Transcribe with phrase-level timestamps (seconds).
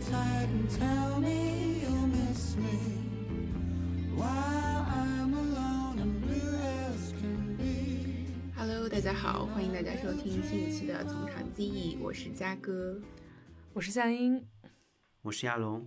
[0.00, 2.72] tight and tell me you'll miss me.
[4.16, 8.32] While I'm alone and blue as can be.
[8.56, 12.98] Hello，大家好，欢迎大家收听新一期的《从长计议》，我是嘉哥。
[13.74, 14.42] 我是夏英，
[15.20, 15.86] 我是亚龙。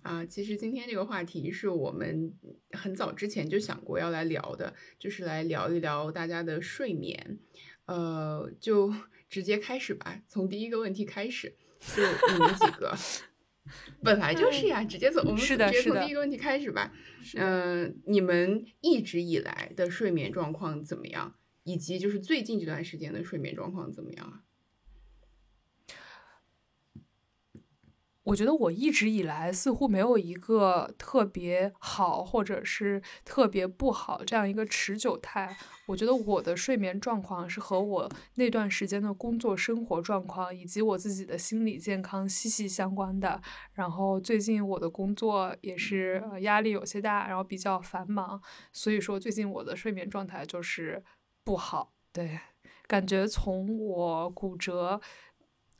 [0.00, 2.32] 啊，其实今天这个话题是我们
[2.72, 7.38] 很早之前就想过要来聊的，就是来聊一聊大家的睡眠。
[7.84, 8.90] 呃，就
[9.28, 12.96] 直接开始吧，从第一个问题开始，就你们几个，
[14.02, 16.92] 本来就是呀，直接从我们直接从第一个问题开始吧。
[17.36, 21.34] 嗯、你们一直以来的睡眠状况怎么样？
[21.64, 24.40] 以及就是最近这段时间的睡眠状况怎么样啊？
[28.30, 35.56] 我觉得我一直以来似乎没有一个特别好或者是特别不好这样一个持久态。
[35.86, 43.42] 我觉得我的睡眠状况是和我那段时间的工作生活状况以及我自己的心理健康息息相关的。
[43.72, 48.40] 然后最近我的工作也是压力有些大，然后比较繁忙，
[48.72, 51.02] 所以说最近我的睡眠状态就是
[51.42, 51.92] 不好。
[52.12, 52.38] 对，
[52.86, 55.00] 感觉从我骨折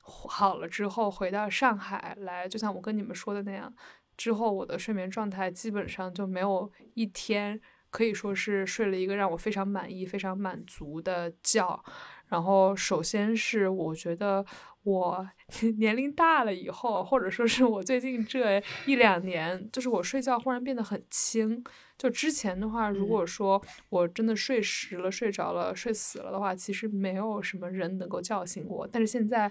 [0.00, 3.72] 好了之后回到上海来，就像我跟你们说的那样，
[4.16, 11.82] 之后我的睡眠状态基本上就没有一天可以说是睡了一个让我非常满意、非常满足的觉。
[12.28, 14.46] 然后，首先是我觉得
[14.84, 15.28] 我
[15.78, 21.64] 年龄大了以后，或者说是我最近这一两年，就是我睡觉忽然变得很轻。
[21.98, 28.86] 就之前的话，如果说我真的睡实了、睡着了、睡死了的话，其实没有什么人能够叫醒我。
[28.86, 29.50] 但是现在，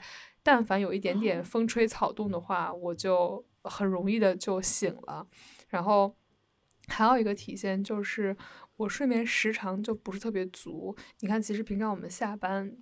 [0.51, 5.27] 但凡有一点点风吹草动的话，我就很容易的就醒了。
[5.67, 6.15] 然后
[6.87, 8.35] 还有一个体现就是
[8.77, 10.95] 我睡眠时长就不是特别足。
[11.19, 12.75] 你看，其实平常我们下班。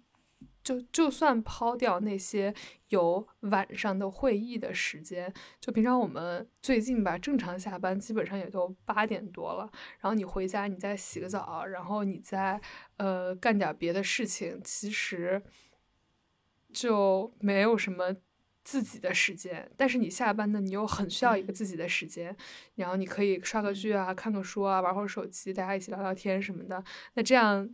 [0.63, 2.53] 就就算抛掉那些
[2.89, 9.69] 有晚上的会议的时间，就平常我们最近吧，正常下班基本上也都八点多了。
[9.99, 12.59] 然后你回家，你再洗个澡，然后你再
[12.97, 15.41] 呃干点别的事情，其实
[16.73, 18.15] 就没有什么
[18.63, 19.69] 自己的时间。
[19.77, 22.35] 但是你下班呢，你又很需要一个自己的时间，
[22.75, 26.83] 然后你可以刷个剧啊，看个书啊，玩会儿手机，大家一起聊聊天什么的。
[27.13, 27.69] 那这样。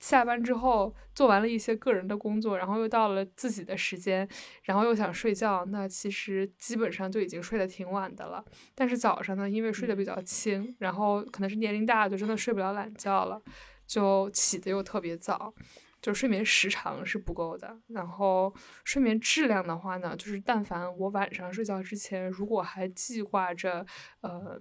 [0.00, 4.28] 下班之后做完了一些个人的工作，然后又到了自己的时间，
[4.62, 8.44] 然后又想睡觉，那其实基本上就已经睡得挺晚的了。
[8.76, 13.42] 但是早上呢，因为睡得比较轻，然后可能是年龄大，就真的睡不了懒觉了，
[13.88, 15.52] 就起得又特别早，
[16.00, 17.78] 就睡眠时长是不够的。
[17.88, 18.54] 然后
[18.84, 23.86] 睡眠质量的话呢，就是但凡我晚上睡觉之前，如果还记挂着
[24.20, 24.60] 呃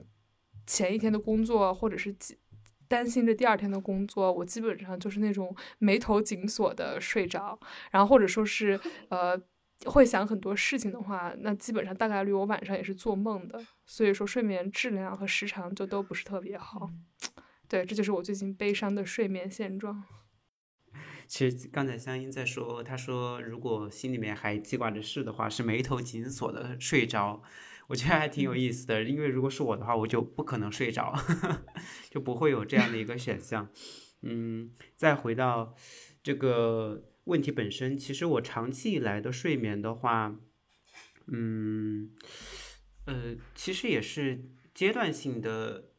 [0.65, 2.37] 前一天的工作，或者是记。
[2.89, 7.59] 担心着第二天的工作，我基本上就是那种眉头紧锁的睡着，
[7.91, 9.37] 然后或者说是呃
[9.83, 16.89] 会想很多事情的话，那基本上大概率我晚上也是做梦的，所以说睡眠质量和时长就都不是特别好。
[17.67, 20.05] 对，这就是我最近悲伤的睡眠现状。
[21.27, 27.43] 其实刚才香音在说，她说如果心里面还记挂着事的话，是眉头紧锁的睡着。
[27.87, 31.13] 我觉得还挺有意思的，因为如果是我的话，我就不可能睡着，
[32.11, 33.69] 就不会有这样的一个选项。
[34.23, 35.73] 嗯，再回到
[36.21, 40.35] 这个问题本身，其实我长期以来的睡眠的话，
[41.27, 42.11] 嗯，
[43.05, 45.91] 呃，其实也是阶段性的，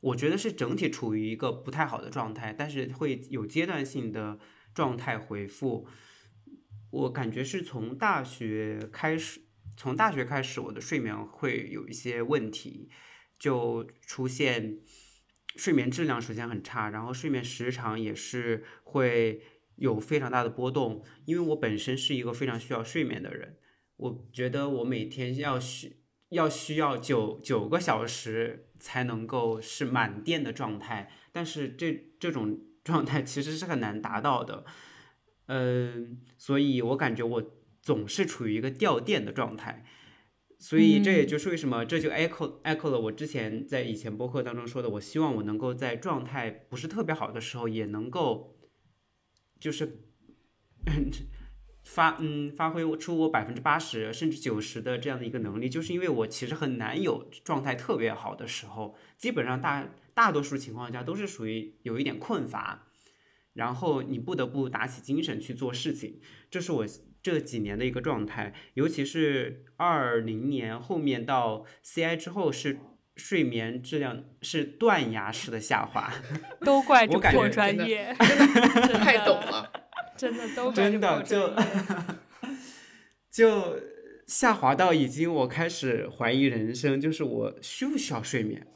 [0.00, 4.38] 我觉得是整体处于一个不太好的状态，但是会有阶段性的
[4.74, 5.86] 状态回复。
[6.90, 9.42] 我感觉是从大学开始。
[9.76, 12.90] 从大学开始，我的睡眠会有一些问题，
[13.38, 14.80] 就出现
[15.54, 19.40] 睡眠质量首先很差，然后睡眠时长也是会
[19.76, 21.04] 有非常大的波动。
[21.26, 23.56] 因为我本身是一个非常需要睡眠的人，
[23.98, 34.64] 我觉得我每天要需要需要九九个小时才能够是满电的状态，但是这这种 状态其实是很难达到的，
[35.46, 37.54] 嗯，所以我感觉我。
[37.80, 39.86] 总是处于一个掉电的状态，
[40.58, 48.58] 所以这也就是为什么这就 echo echo 了我之前在以前播客当中说的，我希望我能够在状态不是特别好的时候，也能够
[49.58, 50.02] 就是
[51.90, 62.86] 发嗯发挥出我百分之八十甚至九十的这样的一个能力，就是因为我其实很难有状态特别好的时候，基本上大大多数情况下都是属于有一点困乏，
[63.54, 66.20] 然后你不得不打起精神去做事情，
[66.50, 66.86] 这是我
[67.22, 72.78] 这几年的一个状态，尤其是二零年后面到 CI 之后是。
[73.18, 76.08] 睡眠质量是断崖式的下滑，
[76.60, 78.14] 都怪这我感觉破专真的业，
[78.94, 79.87] 太懂了。
[80.18, 81.54] 真的都真的就。
[83.30, 83.78] 就
[84.26, 88.66] 下滑到已经我开始怀疑人生，就是我需不需要睡眠？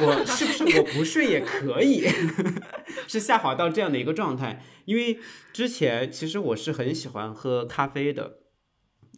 [0.00, 2.06] 我是不是 我不睡也可以？
[3.08, 4.62] 是下滑到这样的一个状态。
[4.84, 5.18] 因为
[5.52, 8.38] 之前其实我是很喜欢喝咖啡的，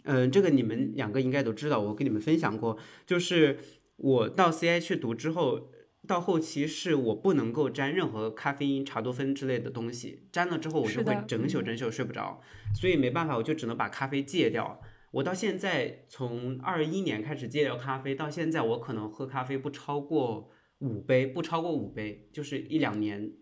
[0.04, 3.58] 嗯，这个你们两个应该都知道，我跟你们分享过，就是
[3.96, 5.70] 我到 CI 去读之后。
[6.08, 12.40] 到后期是我不能够沾任何咖啡因、茶多酚之类的东西，沾了之后我就会整宿整宿睡不着，
[12.74, 14.80] 所以没办法，我就只能把咖啡戒掉。
[15.10, 20.50] 我到现在从二一年开始戒掉咖啡，到现在我可能喝咖啡不超过
[20.80, 23.32] 五杯，不超过五杯，就是一两年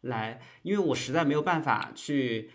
[0.00, 2.50] 来，因为我实在没有办法去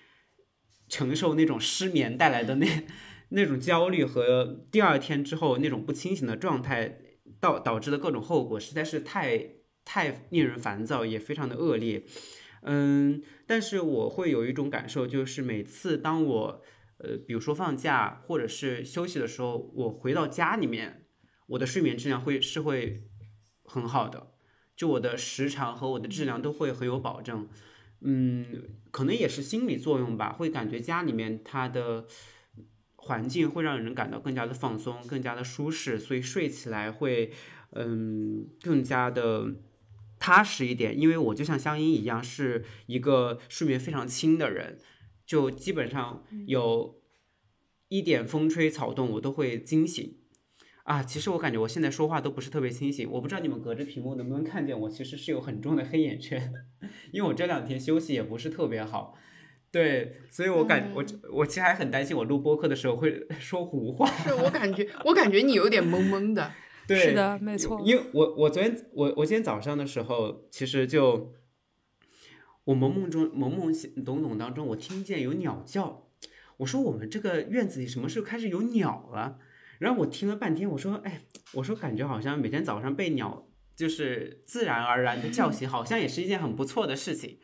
[0.87, 2.67] 承受那种失眠带来的那
[3.29, 7.00] 那种焦虑和第二天之后那种不清醒的状态
[7.41, 12.05] 导导致的各种后果，实在是太太令人烦躁，也非常的恶劣。
[12.61, 16.61] 嗯，但是我会有一种感受，就是每次当我
[16.99, 21.07] 呃，比如说放假或者是休息的时候，我回到家里面，
[21.47, 23.09] 我的睡眠质量会是会
[23.63, 24.33] 很好的，
[24.75, 27.49] 就我的时长和我的质量都会很有保证。
[28.01, 28.45] 嗯，
[28.91, 32.05] 可能也是心理作用吧，会感觉家里面它的
[33.11, 37.33] 环境会让人感到更加的放松，更加的舒适，所以睡起来会
[37.71, 39.53] 嗯更加的
[40.17, 40.97] 踏实一点。
[40.97, 44.79] 因为我就像香音一样，是一个睡眠非常轻的人，
[45.25, 47.01] 就基本上有
[47.89, 50.15] 一点风吹草动我都会惊醒。
[50.83, 56.53] 啊，其实我感觉我现在说话都不是特别清醒，我不知道你们隔着屏幕能不能看见我，其实是有很重的黑眼圈，
[57.11, 59.17] 因为我这两天休息也不是特别好，
[59.71, 66.51] 对，所以我感、我我其实还很担心我录播客的时候会 说胡话，是我感觉，我感觉你有点懵懵的。
[66.85, 67.81] 对，是的，没错。
[67.85, 71.31] 因为我我昨天我我今天早上的时候，其实就
[72.65, 76.09] 我朦朦中懵懵懂懂当中，我听见有鸟叫，
[76.57, 79.39] 我说我们这个院子里什么时候开始有鸟了？
[79.79, 81.21] 然后我听了半天，我说哎，
[81.53, 87.39] 我说感觉好像每天早上被鸟就是自然而然的叫醒，好像也是一件很不错的事情。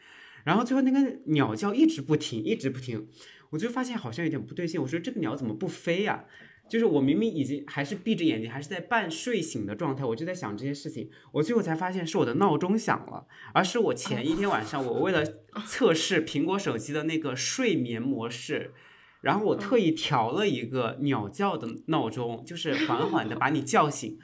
[0.47, 3.05] 然后最后那个鸟叫一直不停，一直不停，
[3.49, 4.81] 我就发现好像有点不对劲。
[4.81, 6.23] 我说这个鸟怎么不飞呀、
[6.69, 11.09] 就是我明明已经还是闭着眼睛，还是在半睡醒的状态，我就在想这些事情。
[11.33, 15.21] 我最后才发现是我的闹钟响了，而是我前一天晚上我为了
[15.65, 18.73] 测试苹果手机的那个睡眠模式，
[19.19, 24.17] 然后我特意调了一个鸟叫的闹钟，就是缓缓的把你叫醒。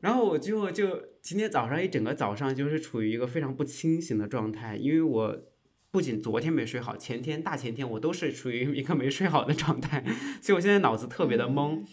[0.00, 5.42] 然后我最后就今天早上一整个早上就是处于一个非常不清醒的状态，因为我
[5.90, 10.04] 不仅昨天没睡好，前天、大前天我都是处于一个没睡好的状态，
[10.40, 11.84] 所以我现在脑子特别的懵。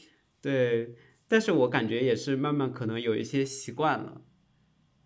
[0.42, 0.96] 对，
[1.28, 4.22] 但是我感觉也是慢慢可能有一些习惯了。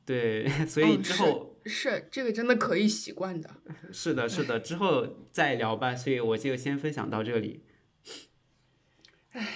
[0.05, 3.49] 对， 所以嗯之后、是这个真的可以习惯的。
[3.91, 5.95] 是的，是的，之后再聊吧。
[5.95, 7.63] 所以我就先分享到这里。
[9.31, 9.47] 唉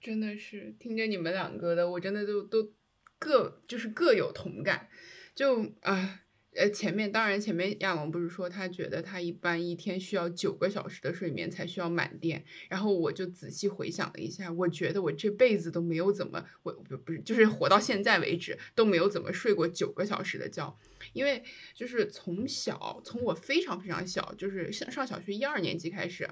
[0.00, 2.72] 真的是听着你们两个的，我真的都都
[3.18, 4.88] 各就是各有同感，
[5.34, 6.20] 就啊
[6.54, 20.76] 呃前面当然前面亚龙不是说他觉得他一般一天需要九个小时的睡眠才需要满电，然后我就仔细回想了一下，我觉得我这辈子都没有怎么我不不是就是活到现在为止都没有怎么睡过九个小时的觉，
[21.12, 21.44] 因为
[21.74, 26.28] 就是从小从我非常非常小，就是上上小学一二年级开始，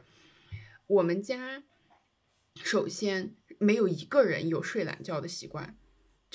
[0.88, 1.62] 我们家
[2.56, 5.76] 首先没有一个人有睡懒觉的习惯，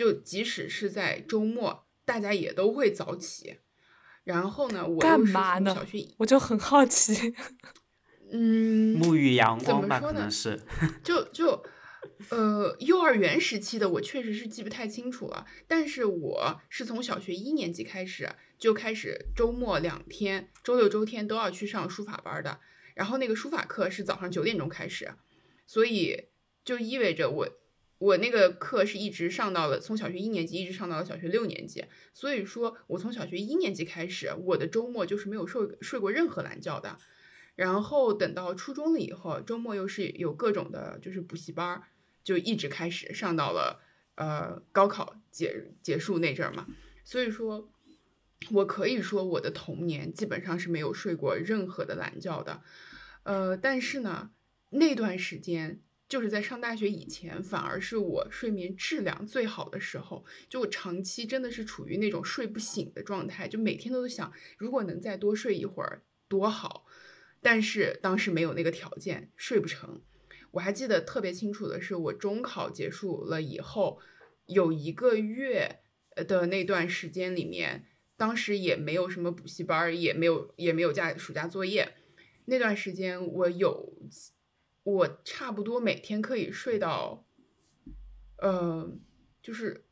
[0.01, 3.60] 就即使是在周末，大家也都会早起。
[4.24, 7.36] 然后呢，我干嘛呢从小学，我就很好奇，
[8.34, 10.60] 嗯，沐浴阳怎光吧，么说呢可能是。
[11.03, 11.63] 就就
[12.29, 18.27] 呃，幼儿园时期的我确实是记不太清楚了，但是我是从小学一年级开始
[18.58, 22.60] 就开始周末两天，周六周天都要去上书法班的，
[22.96, 25.13] 然后那个书法课是早上九点钟开始，
[25.67, 26.29] 所以
[26.65, 27.48] 就意味着我
[28.01, 36.98] 我那个课是一直上到了从小学一年级一直上到了小学六年级，所以说我从小学一年级开始，我的周末就是没有睡睡过任何懒觉的。
[37.55, 41.84] 然后等到初中了以后，周末又是有各种的，就是补习班，
[42.24, 43.79] 就一直开始上到了
[44.15, 46.65] 呃高考结结束那阵儿嘛。
[47.03, 47.72] 所以说，
[48.50, 52.63] 我可以说我的童年基本上是没有睡过任何的懒觉的。
[53.22, 54.31] 呃，但是呢，
[54.72, 55.79] 那段时间
[56.12, 60.25] 就是在上大学以前，反而是我睡眠质量最好的时候。
[60.50, 66.86] 就我长期真的是处于那种睡不醒的状态，就每天都在想，如果能再多睡一会儿多好。
[67.39, 70.01] 但是当时没有那个条件，睡不成。
[70.51, 74.01] 我还记得特别清楚的是，我中考结束了以后，
[74.48, 75.80] 有一个月
[76.27, 77.86] 的那段时间里面，
[78.18, 81.94] 当时也没有什么补习班，也没有也没有假暑假作业。
[82.48, 83.94] 那段时间我有，
[84.84, 87.26] 我差不多每天可以睡到，
[88.38, 88.92] 呃，
[89.42, 89.86] 就是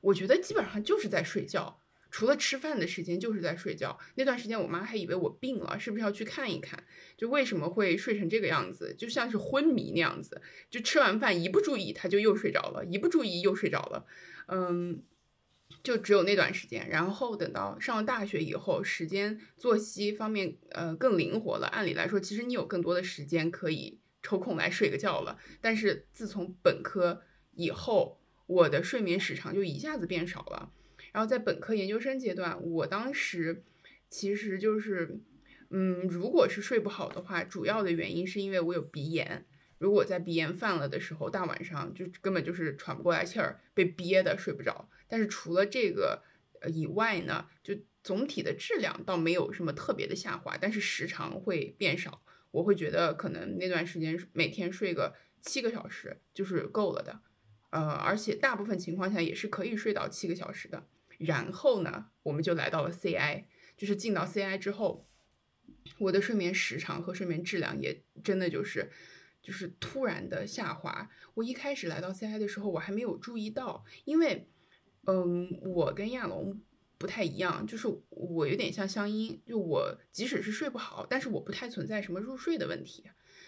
[0.00, 1.82] 我觉得基本上就是在睡觉。
[2.10, 6.82] 除了吃饭的时间就是在睡觉，那段时间我妈还以为我病了，是不是要去看一看？
[7.18, 10.40] 就为什么会睡成这个样子，就像是昏迷那样子，
[10.70, 14.06] 就吃完饭一不注意，她就又睡着了，一不注意又睡着了，
[14.46, 15.02] 嗯，
[15.82, 16.88] 就只有那段时间。
[16.88, 25.38] 然后等到上了大学以后，时间作息方面呃更灵活了，按理来说，其实你有更多的时间可以抽空来睡个觉了。
[25.60, 30.72] 但是自从本科以后，我的睡眠时长就一下子变少了。
[31.12, 33.64] 然后在本科、研究生阶段，我当时
[34.10, 35.18] 其实就是，
[35.70, 39.46] 嗯，如果是睡不好的话，主要的原因是因为我有鼻炎。
[39.78, 44.88] 如果在鼻炎犯了的时候，大晚上就根本就是喘不过来气儿，被憋的睡不着。
[45.08, 46.22] 但是除了这个
[46.60, 47.74] 呃以外呢，就
[48.04, 52.22] 总体的质量倒没有什么特别的下滑，但是时长会变少。
[52.50, 57.20] 我会觉得可能那段时间每天睡个七个小时就是够了的，
[57.70, 60.86] 呃，而且大部分情况下也是可以睡到七个小时的。
[61.18, 63.44] 然后呢，我们就来到了 CI，
[63.76, 65.06] 就是进到 CI 之后，
[65.98, 68.90] 我的睡眠时长和睡眠质量也真的就是，
[69.42, 71.10] 就是突然的下滑。
[71.34, 74.48] 我一开始来到 CI 的时候，我还没有注意到，因为，
[75.06, 76.60] 嗯，我跟亚龙
[76.98, 83.04] 不太一样，就是我有点像香音，就我即使是睡不好，但是我不太存在什么入睡的问题，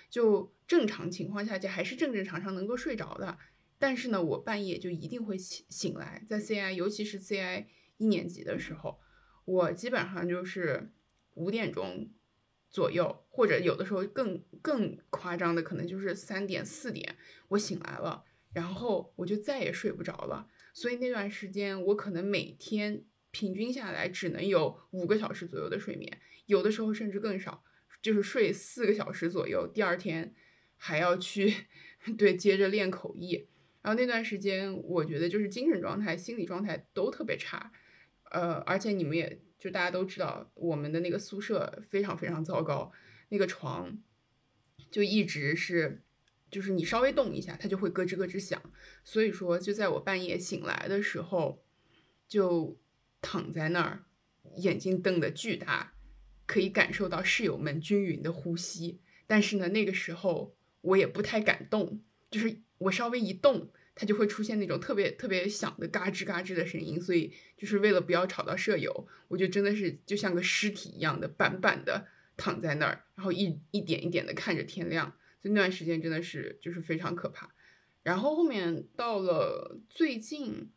[0.09, 3.39] 就正常情况下就还是正正常常能够睡着的。
[3.79, 7.65] 但是呢，我半夜就一定会醒醒来，在 CI，尤其是 CI
[7.97, 8.99] 一年级的时候，
[9.45, 10.93] 我基本上就是
[11.35, 12.11] 五点钟
[12.71, 17.17] 左右，或者有的时候更更夸张的，可能就是三点四点，
[17.49, 20.47] 我醒来了，然后我就再也睡不着了。
[20.73, 27.63] 所以那段时间，我可能每天平均下来只能有五个小时左右的睡眠，有的时候甚至更少，
[28.03, 30.35] 就是睡四个小时左右，第二天
[30.77, 31.55] 还要去
[32.17, 33.49] 对接着练口译。
[33.83, 37.73] 然后那段时间，我觉得就是精神状态、心理状态都特别差，
[38.31, 42.93] 呃，而且你们也就大家都知道，我们的那个宿舍非常非常糟糕，
[43.31, 43.99] 那个床
[44.91, 46.03] 就一直是，
[46.51, 48.61] 就是你稍微动一下，它就会咯吱咯吱响。
[49.05, 51.63] 所以说，就在我半夜醒来的时候，
[52.27, 52.79] 就
[53.21, 54.05] 躺在那儿，
[54.57, 55.93] 眼睛瞪得巨大，
[56.47, 59.01] 可以感受到室友们均匀的呼吸。
[59.27, 62.61] 但是呢，那个时候我也不太敢动，就是。
[62.81, 72.07] 我稍微一动，它就会出现那种特别特别响的嘎吱嘎吱的声音，所以就是为了不要吵到舍友，我就真的是就像个尸体一样的板板的
[72.39, 77.53] 躺在那儿，然后一一点一点的看着天亮，那段时间真的是就是非常可怕。
[78.03, 80.71] 然后后面到了最近，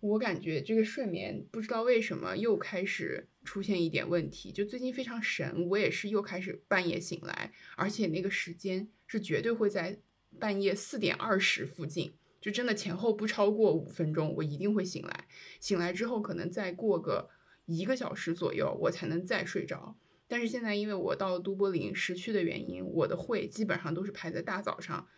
[0.00, 9.98] 我感觉这个睡眠不知道为什么又开始出现一点问题，就最近非常神，我也是又开始半夜醒来，而且那个时间是绝对会在。
[10.38, 15.26] 半夜四点二十附近，就真的前后不超过五分钟，我一定会醒来。
[15.58, 17.28] 醒来之后，可能再过个
[17.66, 19.96] 一个小时左右，我才能再睡着。
[20.30, 25.08] 但是现在，因为我到都柏林时区的原因，我的会基本上都是排在大早上，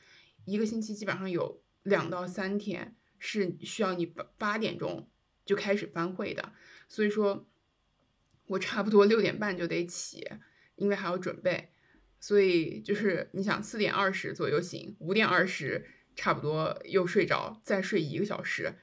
[0.47, 5.11] 一个星期基本上有两到三天是需要你八八点钟
[5.45, 6.55] 就开始翻会的。
[6.89, 7.47] 所以说，
[8.47, 10.27] 我差不多六点半就得起，
[10.77, 11.69] 因为还要准备。
[12.19, 18.77] 所以就是你想四点二十左右醒，五点二十差不多又睡着，再睡一个小时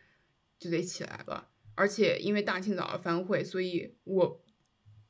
[0.60, 1.50] 就得起来了。
[1.74, 4.46] 而且因为大清早要翻会，所以我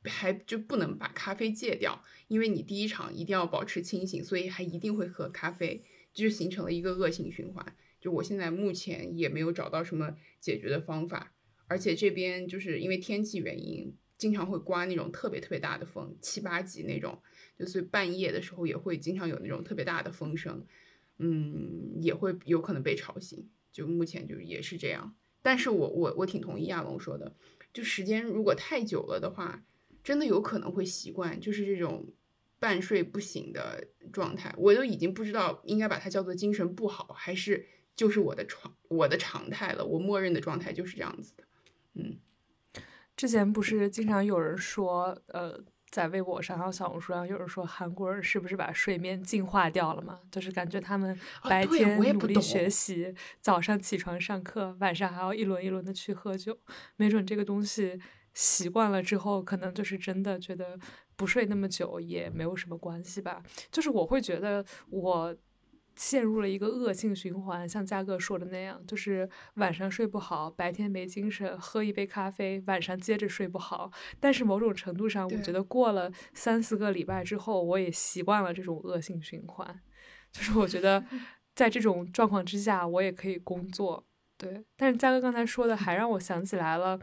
[0.04, 7.76] 还就不能把咖啡戒掉，因为你第一场一定要保持清醒，所以还一定会喝咖啡，就形成了一个恶性循环。
[8.00, 11.34] 就我现在目前也没有找到什么解决的方法，
[11.66, 17.20] 而且这边就是因为天气原因，经常会刮那种特别特别大的风，七八级那种。
[17.58, 20.64] 就是半夜的时候也会经常有那种特别大的风声，
[21.18, 23.50] 嗯，也会有可能被吵醒。
[23.70, 27.36] 就目前就也是这样，但是我我我挺同意亚龙说的，
[27.74, 29.62] 就时间如果太久了的话，
[30.02, 32.06] 真的有可能会习惯，就是这种
[32.58, 34.54] 半睡不醒的状态。
[34.56, 39.84] 我都已经不知道应该把它叫做精神不好，还是就是我的常我的常态了。
[39.84, 41.44] 我默认的状态就是这样子的。
[41.94, 42.18] 嗯，
[43.16, 45.64] 之前不是经常有人说，呃。
[45.90, 50.20] 在微博上还有小红书上，有人说韩国人是不是把睡眠进化掉了嘛？
[50.30, 56.56] 就是感觉他们白天努力我也不懂学习，早上起床上课，晚上还要一轮一轮的去喝酒。
[56.94, 58.00] 没准这个东西
[58.34, 60.78] 习惯了之后，可能就是真的觉得
[61.16, 63.42] 不睡那么久也没有什么关系吧。
[63.70, 65.36] 就是我会觉得我
[65.96, 73.90] 陷入了一个恶性循环，像嘉哥说的那样，就是晚上睡不好，白天没精神，喝一杯咖啡，晚上接着睡不好。
[74.18, 79.80] 但是某种程度上，我觉得过了三四个礼拜之后，我也习惯了这种恶性循环。
[80.32, 81.04] 就是我觉得
[81.54, 84.06] 在这种状况之下，我也可以工作。
[84.38, 86.98] 对，但是嘉哥刚才说的还让我想起来了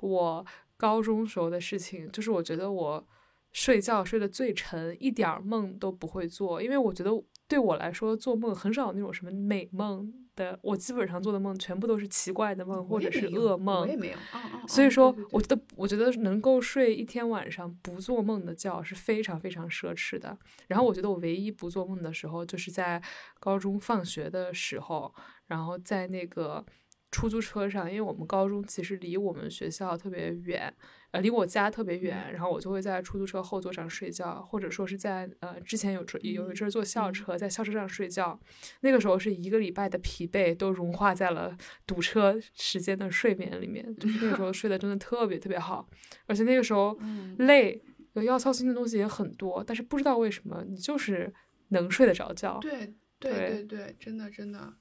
[0.00, 0.46] 我
[0.78, 3.06] 高中时候的事情，就是我觉得我
[3.52, 7.10] 睡觉睡得最沉，一点儿梦都不会做，因为我觉得
[7.46, 13.80] 对我来说做梦很少有那种什么美梦的，我基本上做的梦全部都是奇怪的梦或者是噩梦。
[13.80, 14.16] 我也没有。
[14.34, 20.38] 嗯嗯嗯所以说，我觉得，我觉得能够睡一天晚上不做梦的觉是非常非常奢侈的。
[20.68, 23.02] 然后，我觉得我唯一不做梦的时候，就是在
[23.40, 25.12] 高中放学的时候，
[25.46, 26.64] 然后在那个
[27.10, 30.72] 出租车上，因为我们高中其实离我们学校特别远，
[31.10, 37.12] 呃，离我家特别远，然后我就会在出租车后座上睡觉，或者说是在呃之前有有一阵儿坐校嗯。
[37.12, 38.38] 车，在校车上睡觉。
[38.80, 45.88] 那个时候是一个礼拜的疲惫都融化在了堵车时间的睡眠里面，就是那个时候睡得真的特别特别好，
[46.26, 47.34] 而且那个时候嗯。
[47.38, 51.32] 累，有要操心的东西也很多，但是不知道为什么你就是
[51.68, 52.58] 能睡得着觉。
[52.60, 53.64] 对对对对。
[53.64, 54.74] 对，真的真的，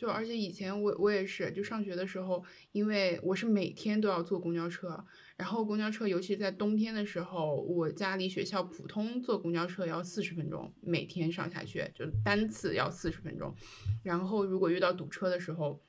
[0.00, 2.42] 就而且以前我我也是，就上学的时候，
[2.72, 5.04] 因为我是每天都要坐公交车，
[5.36, 13.54] 然后公交车尤其在冬天的时候，我家离学校普通坐公交车要四十分钟，每天上下学就单次要四十分钟，
[14.02, 15.82] 然后如果遇到堵车的时候。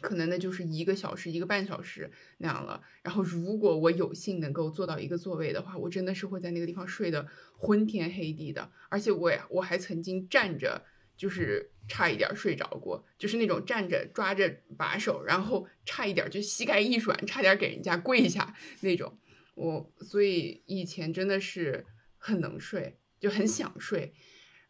[0.00, 2.80] 可能那就是一个小时、一个半小时那样了。
[3.02, 8.72] 然后，如果我有幸能够坐到一个座位的话，我真的是会在那个地方睡得昏天黑地的。
[8.88, 10.82] 而且我也我还曾经站着，
[11.22, 19.16] 就是差一点睡着过，就是那种站着抓着把手，然后差一点就膝盖一软，差点给人家跪下那种。
[19.54, 21.86] 我所以以前真的是
[22.18, 24.12] 很能睡，就很想睡，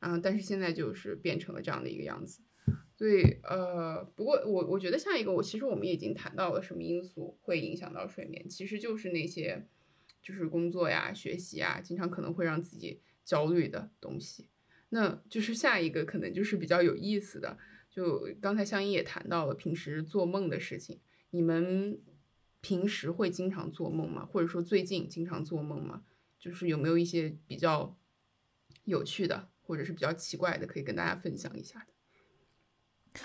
[0.01, 2.43] 嗯，但是现在就是变成了这样的一个样子。
[2.95, 9.67] 所以，呃，不过我我觉得下一个，我其实我们已经谈到了什么因素会影响到睡眠，其实就是那些
[10.23, 14.51] 就是工作呀、学习呀，经常可能会让自己焦虑的东西。
[14.95, 17.57] 那就是下一个可能就是比较有意思的，
[17.91, 21.01] 就刚才香音也谈到了平时做梦的事情，
[21.31, 21.99] 你们
[22.61, 24.27] 平时会经常做梦吗？
[24.27, 26.05] 或者说最近经常做梦吗？
[26.39, 27.97] 就是有没有一些比较
[28.85, 33.21] 有趣的，或者是比较奇怪的，可以跟大家分享一下的？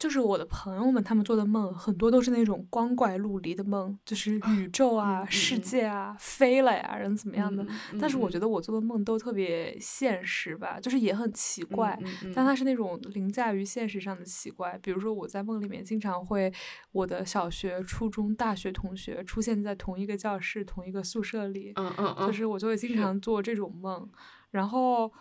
[0.00, 7.64] 就是我的朋友们，他们做的梦很多都是那种光怪陆离的梦，就是宇宙啊、世嗯界啊、飞了呀，人怎么样的。
[8.00, 14.78] 但是我觉得得我做的梦都特别现实吧，就是也很奇怪，嗯但它是那种凌驾于现实上的奇怪。
[14.82, 16.50] 比如说我在梦里面经常会
[16.92, 24.08] 我的小学、初中、大学同学出现在同一个教室、同一个宿舍里，嗯嗯嗯，就是我就会经常做这种梦，
[24.50, 25.12] 然后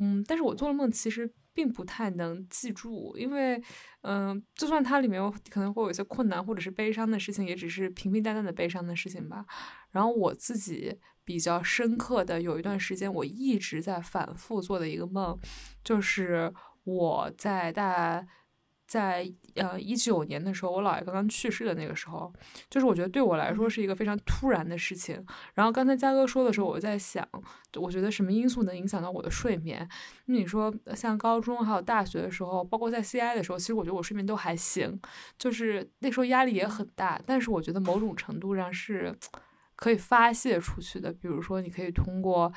[0.00, 3.62] 嗯，但是我做的梦其实并不太能记住，因为
[4.02, 9.44] 嗯、就算它里面可能会有一些困难或者是悲伤的事情，也只是平平淡淡的悲伤的事情吧。
[9.90, 15.38] 然后我自己比较深刻的有一段时间，我一直在反复做的一个梦，
[15.84, 16.52] 就是
[16.84, 18.26] 我在大
[18.90, 19.24] 在
[19.54, 22.32] 呃一九年的时候，我姥爷刚刚去世的那个时候，
[22.68, 25.24] 就是我觉得对我来说是一个非常突然的事情。
[25.54, 27.24] 然后刚才嘉哥说的时候，我在想，
[27.76, 29.88] 我觉得什么因素能影响到我的睡眠？
[30.24, 35.00] 那你说像高中还有大学的时候，包括在 CI 的时候，其实我觉得我睡眠都还行，
[35.38, 39.16] 就是那时候压力也很大，但是我觉得某种程度上是
[39.76, 41.12] 可以发泄出去的。
[41.12, 42.52] 比如说，你可以通过，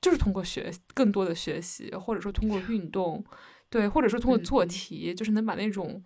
[0.00, 3.22] 就是通过学更多的学习，或者说通过运动，
[3.74, 6.00] 对，或者说通过做题，就是能把那种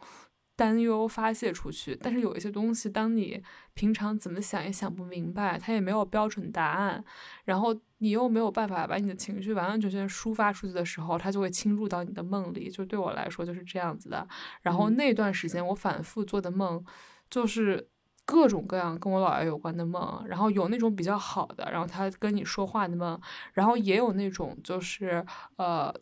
[0.57, 1.94] 担忧发泄出去。
[1.94, 3.42] 但是有一些东西，当你
[3.74, 7.04] 平常怎么想也想不明白，它也没有标准答案，
[7.44, 12.70] 然后你又没有办法把你的情绪完完全全抒发出去的时候，它就会侵入到你的梦里。
[12.70, 14.26] 就对我来说就是这样子的。
[14.62, 16.83] 然后嗯那段时间我反复做的梦，
[17.28, 17.87] 就是
[18.24, 23.20] 各种各样跟我姥爷有关的梦，然后有那种比较好的，然后他跟你说话的梦，
[23.52, 25.22] 然后也有那种就是
[25.57, 25.94] 呃。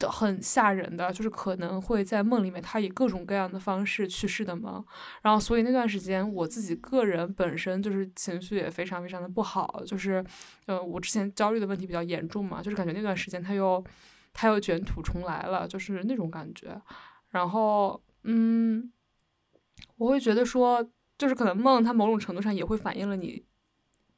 [0.00, 4.84] 的很吓人的，就是可能会在梦里面，他以各种各样的方式去世的梦。
[5.22, 10.24] 然后，所以那段时间我自己个人本身就是情绪也非常非常的不好，就是，
[10.66, 13.84] 呃，我之前焦虑的问题比较严重嘛，就是感觉那段时间他又
[14.32, 16.80] 他又卷土重来了，就是那种感觉。
[17.28, 18.90] 然后，嗯，
[19.98, 20.84] 我会觉得说，
[21.18, 23.44] 就是可能梦它某种程度上也会反映了你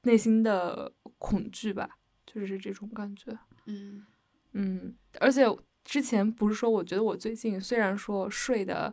[0.02, 3.36] 内心的恐惧吧，就是这种感觉。
[3.66, 4.06] 嗯
[4.52, 5.44] 嗯，而且
[5.84, 8.92] 之前不是说，我觉得我最近虽然说睡的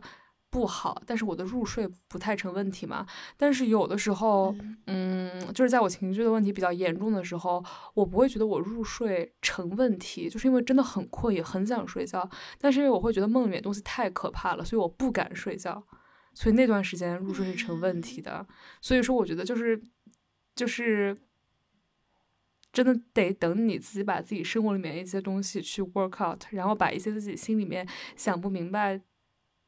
[0.50, 3.06] 不好，但是我的入睡不太成问题嘛。
[3.36, 4.54] 但是有的时候，
[4.86, 12.28] 嗯，就是在我情绪的问题比较严重的时候，我不会觉得我入睡成问题，就是因为真的很困，也很想睡觉。
[12.58, 15.82] 但是因为我会觉得梦里面东西太可怕了，所以我不敢睡觉。
[16.34, 18.46] 所以那段时间入睡是成问题的。
[18.80, 19.80] 所以说，我觉得就是
[20.54, 21.16] 就是。
[22.72, 29.00] 真的得等你自己把自己生活里面一些东西去 work out，然后把一些自己心里面想不明白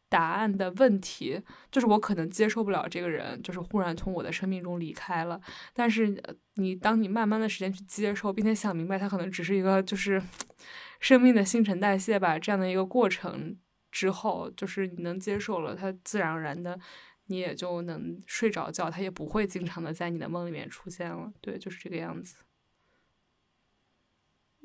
[0.09, 5.41] 答案的问题，就是我可能接受不了这个人，就是忽然从我的生命中离开了。
[5.73, 6.23] 但是
[6.57, 10.23] 你当你慢慢的时间去接受，并且想明白，他可能只是一个就是
[11.01, 13.57] 生命的新陈代谢吧，这样的一个过程
[13.91, 16.79] 之后，就是你能接受了，他自然而然的
[17.27, 21.33] 你也就能睡着觉，他也不会经常的在你的梦里面出现了。
[21.41, 22.37] 对，就是这个样子。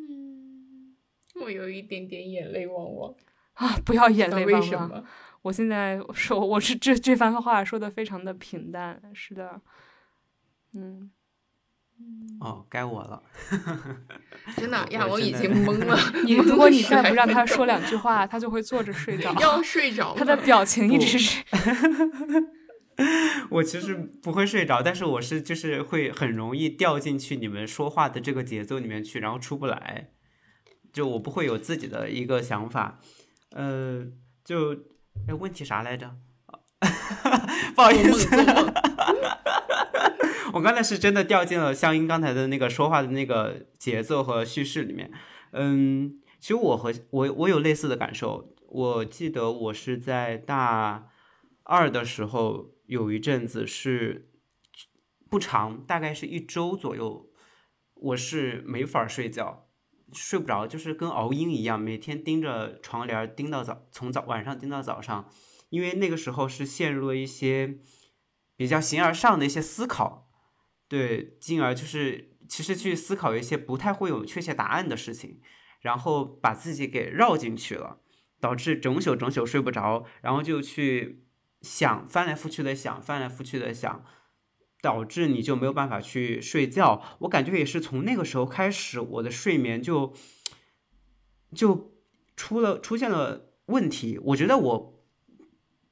[0.08, 0.96] 嗯，
[1.42, 3.14] 我有一点点眼泪汪汪
[3.54, 3.78] 啊！
[3.86, 4.62] 不要眼泪汪汪。
[4.62, 5.04] 为什么？
[5.42, 9.62] 我现在说我是这这番话说的非常的平淡，是的，
[10.74, 11.12] 嗯。
[12.40, 13.24] 哦，该我了。
[14.56, 15.98] 真的呀，我已经懵了。
[16.26, 19.34] 你如果你再不让他说两句话，他就会坐着睡着。
[19.40, 20.14] 要睡着。
[20.16, 21.44] 他的表情一直是。
[23.52, 30.10] 我其实不会睡着，但是我是就是会很容易掉进去你们说话的这个节奏里面去，然后出不来。
[30.92, 33.00] 就我不会有自己的一个想法。
[33.52, 34.06] 呃，
[34.44, 34.74] 就
[35.28, 36.16] 哎，问题啥来着？
[37.76, 38.36] 不好意思。
[40.54, 45.12] 我刚才是真的掉进了香音刚才的那个说话的那个节奏和叙事里面。
[45.52, 48.56] 嗯，其实我和我我有类似的感受。
[48.70, 51.06] 我记得我是在大
[51.68, 54.32] 二的时候有一阵子是
[55.30, 57.30] 不长，大概是一周左右，
[57.94, 59.68] 我是没法睡觉，
[60.14, 65.30] 睡不着，就是跟熬鹰一样，每天盯着床帘盯到早，从早晚上盯到早上，
[65.70, 67.80] 因为那个时候是陷入了一些
[68.56, 70.32] 比较形而上的一些思考。
[70.88, 75.42] 对，进而就是其实去思考一些不太会有确切答案的事情，
[75.82, 78.00] 然后把自己给绕进去了，
[78.40, 81.27] 导致整宿整宿睡不着，然后就去
[81.68, 84.04] 想翻来覆去的想，翻来覆去的想，
[84.82, 87.02] 导致你就没有办法去睡觉。
[87.20, 90.14] 我感觉也是从那个时候开始，我的睡眠就
[91.54, 91.94] 就
[92.36, 94.20] 出了出现了问题。
[94.24, 94.94] 我觉得我。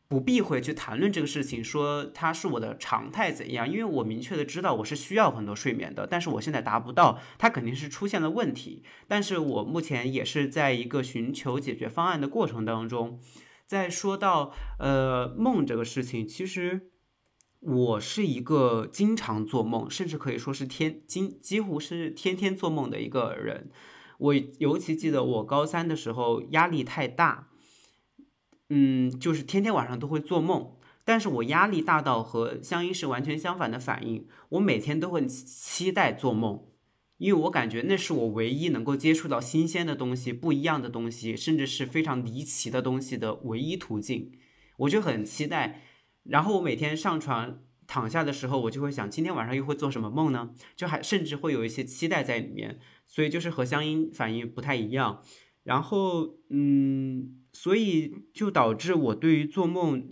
[0.07, 3.67] 不避讳去谈论这个事情，说它是我的常态怎样？
[3.67, 8.83] 因为我明确的知道我是需要很多睡眠的，但是我现在达不到，它肯定是出现了问题。
[9.07, 13.19] 但是我目前也是在一个寻求解决方案的过程当中。
[13.67, 16.91] 在说到呃梦这个事情，其实
[17.59, 23.69] 我是一个经常做梦，甚至可以说是天几几乎是天天做梦的一个人。
[24.17, 27.49] 我尤其记得我高三的时候压力太大。
[28.69, 30.71] 嗯，就是天天晚上都会做梦，
[31.03, 34.27] 但是我压力大到和香音是完全相反的反应。
[34.49, 36.65] 我每天都会期待做梦，
[37.17, 44.31] 因为我感觉那是我唯一能够接触到新鲜的东西、不一样的东西，甚至是非常离奇的东西的唯一途径。
[44.79, 45.81] 我就很期待。
[46.23, 50.51] 然后我每天上床躺下的时候，我就会想，今天晚上又会做什么梦呢？
[50.75, 52.79] 就还甚至会有一些期待在里面。
[53.07, 55.21] 所以就是和香音反应不太一样。
[55.63, 57.41] 然后，嗯。
[57.57, 60.09] 所以就导致我对于做梦，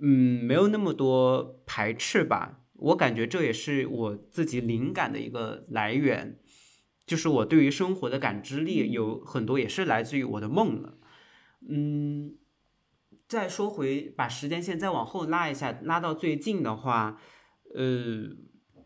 [0.00, 2.63] 嗯，没有那么多排斥吧。
[2.84, 6.38] 我感觉这也是我自己灵感的一个来源，
[7.06, 10.98] 就是我对于生活的感知力有很多也是来自于我的梦了。
[11.68, 12.36] 嗯，
[13.26, 17.20] 再说回把时间线再往后拉一下，拉到最近的话，
[17.74, 18.28] 呃，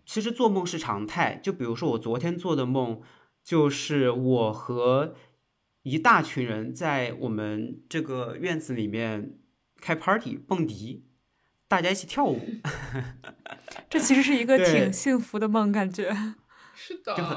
[0.04, 1.40] 其实做梦是常态。
[1.42, 3.00] 就比如说我昨天做的梦，
[3.42, 5.14] 就是我和。
[5.84, 9.38] 一大群人在我们这个院子里面
[9.80, 11.06] 开 party 蹦迪，
[11.68, 12.40] 大家一起跳舞，
[13.90, 16.10] 这其实是一个挺幸福的梦，感觉
[16.74, 17.36] 是的，就很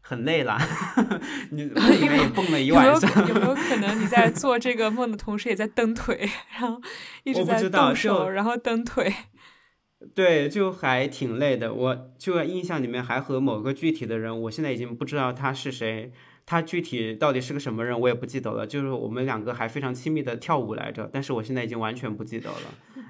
[0.00, 0.58] 很累了，
[1.52, 1.62] 你
[2.00, 6.80] 因为也蹦了一晚上，有没有可能你在做这个梦的同时也在蹬腿，然后
[7.22, 9.14] 一直在动手，然后蹬腿？
[10.16, 11.72] 对，就还挺累的。
[11.72, 16.12] 我就印象里面还和某个具体的人，我现在已经不知道他是谁。
[16.44, 18.66] 他具体到底是个什么人，我也不记得了。
[18.66, 22.56] 就是我们两个还非常亲密的跳舞来着，但是我现在已经完全不记得了。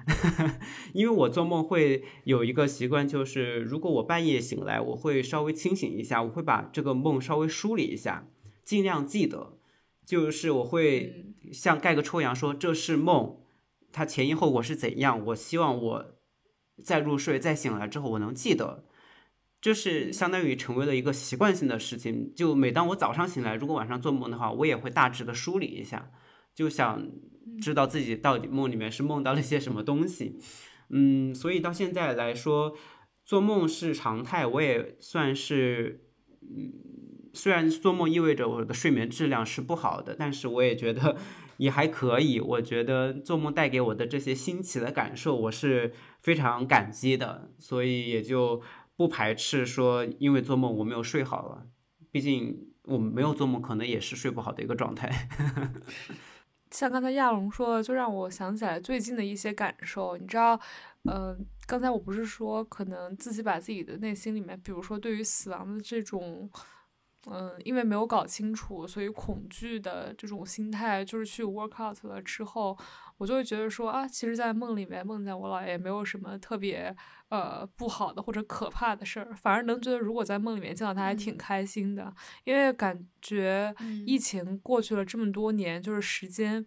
[0.93, 8.27] 因为我做梦会有一个习惯，就是如果我半夜醒来，我会稍微清醒一下，我会把这个梦稍微梳理一下，
[8.63, 9.57] 尽量记得。
[10.05, 13.37] 就是我会像盖个戳一样说这是梦，
[13.93, 15.25] 它前因后果是怎样。
[15.27, 16.05] 我希望我
[16.83, 18.83] 在入睡、再醒来之后，我能记得。
[19.61, 22.33] 这是相当于成为了一个习惯性的事情。
[22.35, 26.11] 就每当我早上醒来，如果晚上做梦的话，我也会大致的梳理一下，
[26.53, 27.07] 就想
[27.61, 30.39] 知道自己到底梦里面是梦到了些什么东西。
[30.89, 32.75] 嗯，所以到现在来说，
[33.25, 36.05] 做梦是常态，我也算是，
[36.41, 36.73] 嗯，
[37.33, 41.15] 虽然做梦意味着我的睡眠质量是不好的，但是我也觉得
[41.57, 42.39] 也还可以。
[42.39, 48.61] 我觉得做梦带给我的这些新奇的感受，我是非常感激的，所以也就。
[48.95, 51.65] 不排斥说，因为做梦我没有睡好了，
[52.11, 55.29] 毕竟我没有做梦，可能也是睡不好的一个状态。
[56.73, 60.17] 像刚才亚龙说的，就让我想起来最近的一些感受。
[60.17, 60.59] 你知道，
[61.03, 66.49] 嗯，刚才我不是说可能自己把自己的内心里面，比如说对于死亡的这种，
[67.27, 72.75] 嗯，因为没有搞清楚，所以恐惧的这种心态，就是去 work out 了之后，
[73.23, 76.93] 我就会觉得说啊，其实，在梦里面梦见我姥爷，没有什么特别。
[77.29, 83.73] 呃，不好的或者可怕的事儿，反而能觉得如果在梦里面见到他还挺开心的，因为感觉
[84.05, 86.63] 疫情过去了这么多年，就是时间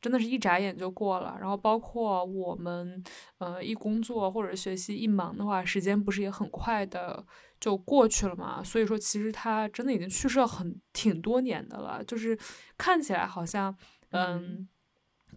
[0.00, 1.36] 真的是一眨眼就过了。
[1.38, 3.00] 然后包括我们
[3.38, 7.24] 呃一工作或者学习一忙的话，时间不是也很快的
[7.60, 8.60] 就过去了嘛？
[8.64, 12.36] 所以说，其实他真的已经去世了很挺多年的了，就是
[12.76, 13.76] 看起来好像
[14.10, 14.66] 嗯。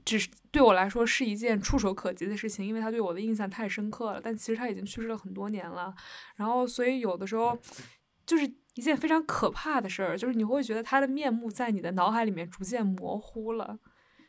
[0.03, 4.19] 只是对我来说是一件触手可及的事情，因为他对我的印象太深刻了。
[4.21, 5.93] 但其实他已经去世了很多年了，
[6.35, 7.57] 然后所以有的时候
[8.25, 13.77] 就是一件非常可怕的事儿，就是你会觉得他的面目在你的脑海里面逐渐模糊了。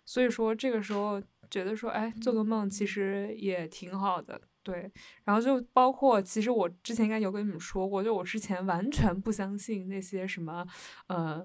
[0.04, 4.90] 所以说这个时候觉得说，哎，做个梦其实也挺好的，对。
[5.24, 10.66] 然后就包括其实我之前应该有跟你们说过，就我之前完全不相信那些什么，
[11.08, 11.44] 呃。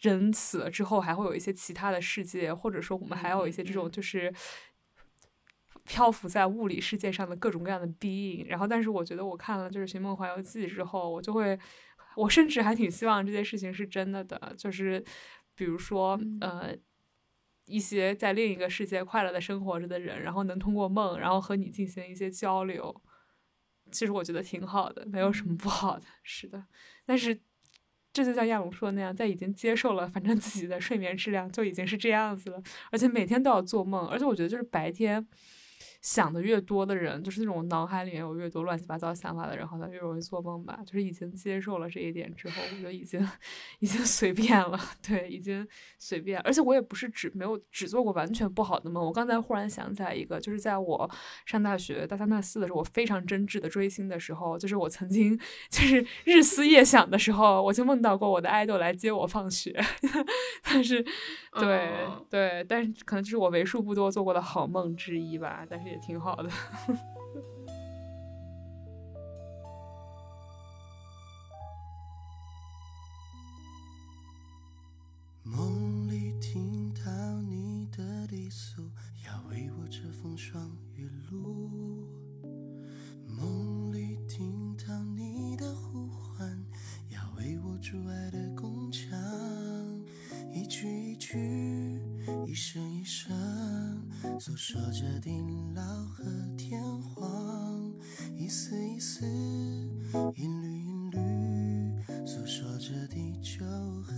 [0.00, 4.32] 人死了之后还会有一些其他的世界，或者说我们还有一些这种就是
[5.84, 8.46] 漂浮在物理世界上的各种各样的 being。
[8.46, 11.58] 然后，但是我觉得我看了就是《寻梦环游记》之后，我就会，
[12.16, 14.54] 我甚至还挺希望这件事情是真的的。
[14.56, 15.04] 就是
[15.54, 16.74] 比如说，呃，
[17.66, 23.02] 一些在另一个世界快乐的生活着的人，然后能通过梦，然后和你进行一些交流。
[23.90, 26.06] 其实我觉得挺好的，没有什么不好的。
[26.22, 26.64] 是的，
[27.04, 27.40] 但是。
[28.12, 35.26] 这就像亚龙说的那样，在已经接受了，反正自己的睡眠质量就已经是这样子了，而且每天都要做梦，而且我觉得就是白天。
[36.00, 40.80] 想的越多的人，就是那种脑海里面有越多乱七八糟想法的人，好像越容易做梦吧。
[40.86, 43.20] 就是已经接受了这一点之后，我觉得已经
[43.80, 45.66] 已经随便了， 对，已经
[45.98, 46.40] 随便。
[46.40, 49.04] 而且我也不是只没有只做过完全不好的梦。
[49.04, 51.10] 我刚才忽然想起来一个，就是在我
[51.44, 59.78] 上大学大三大四的时候，我非常真挚的追星的时候，就是我曾经就是日思夜想的时候，我就梦到过我的爱豆来接我放学。
[60.64, 61.04] 但是，
[61.58, 61.90] 对
[62.30, 65.66] 对，但是可能就是我为数不多做过的好梦之一吧。
[65.68, 65.89] 但是。
[65.90, 66.50] 也挺好的。
[94.40, 95.30] 诉说着地
[95.74, 96.24] 老和
[96.56, 97.92] 天荒；
[98.38, 99.26] 一丝一丝，
[100.34, 103.62] 一缕一缕，诉说着地久
[104.02, 104.14] 和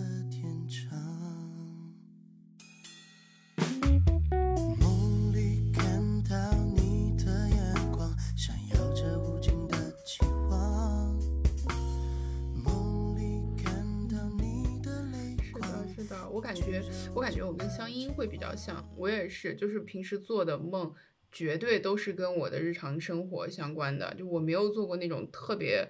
[18.12, 20.94] 会比较像，我也是，就是平时做的梦
[21.31, 25.88] 绝对都是跟我的日常生活相关的，就我没有做过那种特别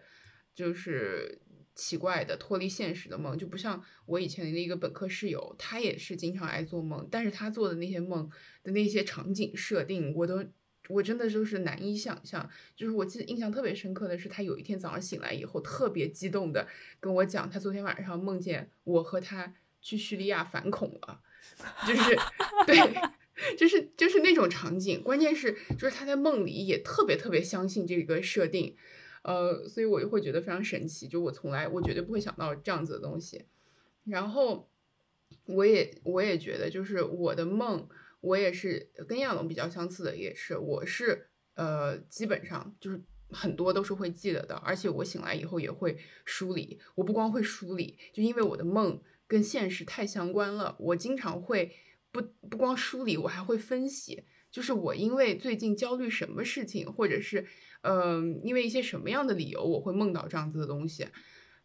[0.54, 1.40] 就是
[1.74, 8.30] 奇怪的脱离现实的梦，就不像我以前的一个本科室友，他也是经常爱做梦，但是他做的那些梦
[8.62, 10.44] 的那些场景设定，我都
[10.88, 12.48] 我真的就是难以想象。
[12.76, 16.68] 就是我记得印象特别深刻的是，他有一天早上醒来以后，特别激动的
[17.00, 19.54] 跟我讲，他昨天晚上梦见我和他。
[19.84, 21.20] 去叙利亚反恐了，
[21.86, 22.18] 就是
[22.66, 25.02] 对，就是就是那种场景。
[25.02, 28.76] 关键是，就是他在梦里也特别特别相信这个设定，
[29.22, 31.08] 呃，所以我就会觉得非常神奇。
[31.08, 33.44] 就我从来我绝对不会想到这样子的东西。
[34.04, 34.70] 然后，
[35.46, 37.88] 我也我也觉得，就是我的梦，
[38.20, 43.00] 我也是跟亚龙比较相似的，也是我是呃，基本上就是
[43.30, 46.78] 很多都是会记得的，而且我醒来以后也会梳理。
[46.94, 49.00] 我不光会梳理，就因为我的梦。
[49.32, 51.74] 跟现实太相关了，我经常会
[52.10, 57.46] 不不光梳理，我还会分析，就是我因为最近焦虑什么事情，或者是
[57.80, 61.08] 嗯、因为一些什么样的理由，我会梦到这样子的东西。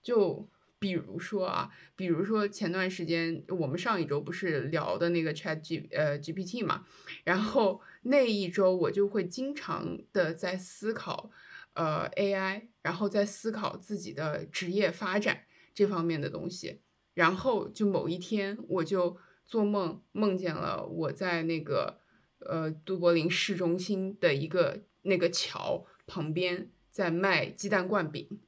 [0.02, 0.50] 就
[0.80, 6.86] 比如说啊，比如说前段时间我们上一周不是聊的那个 Chat G 呃 GPT 嘛，
[7.26, 11.30] 然后那一周我就会经常的在思考
[11.74, 15.42] 呃 AI，然后在思考自己的职业发展
[15.74, 16.80] 这方面的东西。
[17.18, 22.00] 然后就某一天我就做梦梦见了我在那个
[22.40, 28.40] 呃都柏林市中心的一个那个桥旁边在卖鸡蛋灌饼。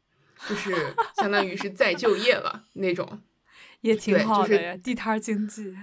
[0.48, 0.74] 就是
[1.18, 3.22] 相当于是再就业了那种。
[3.82, 5.76] 也挺对就是好的呀，地摊儿经济。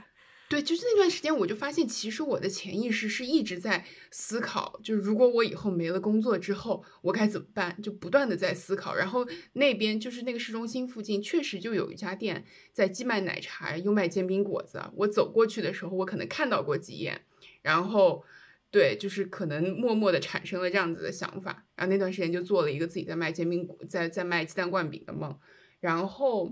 [0.49, 7.77] 对，就是那段时间，我就发现，其实我的潜意识是一直在思考，就是如果我以后没了工作之后，我该怎么办？
[7.83, 8.95] 就不断的在思考。
[8.95, 14.81] 然后那边就是那个市中心附近，确实就有一家店在既卖奶茶又卖煎饼果子。
[14.95, 17.23] 我走过去的时候，我可能看到过几眼，
[17.63, 18.23] 然后
[18.71, 21.67] 对，就是可能默默的产生了这样子的想法。
[21.75, 25.37] 然后那段时间就做了一个自己在卖煎饼果，在在卖鸡蛋灌饼的梦。
[25.81, 26.51] 然后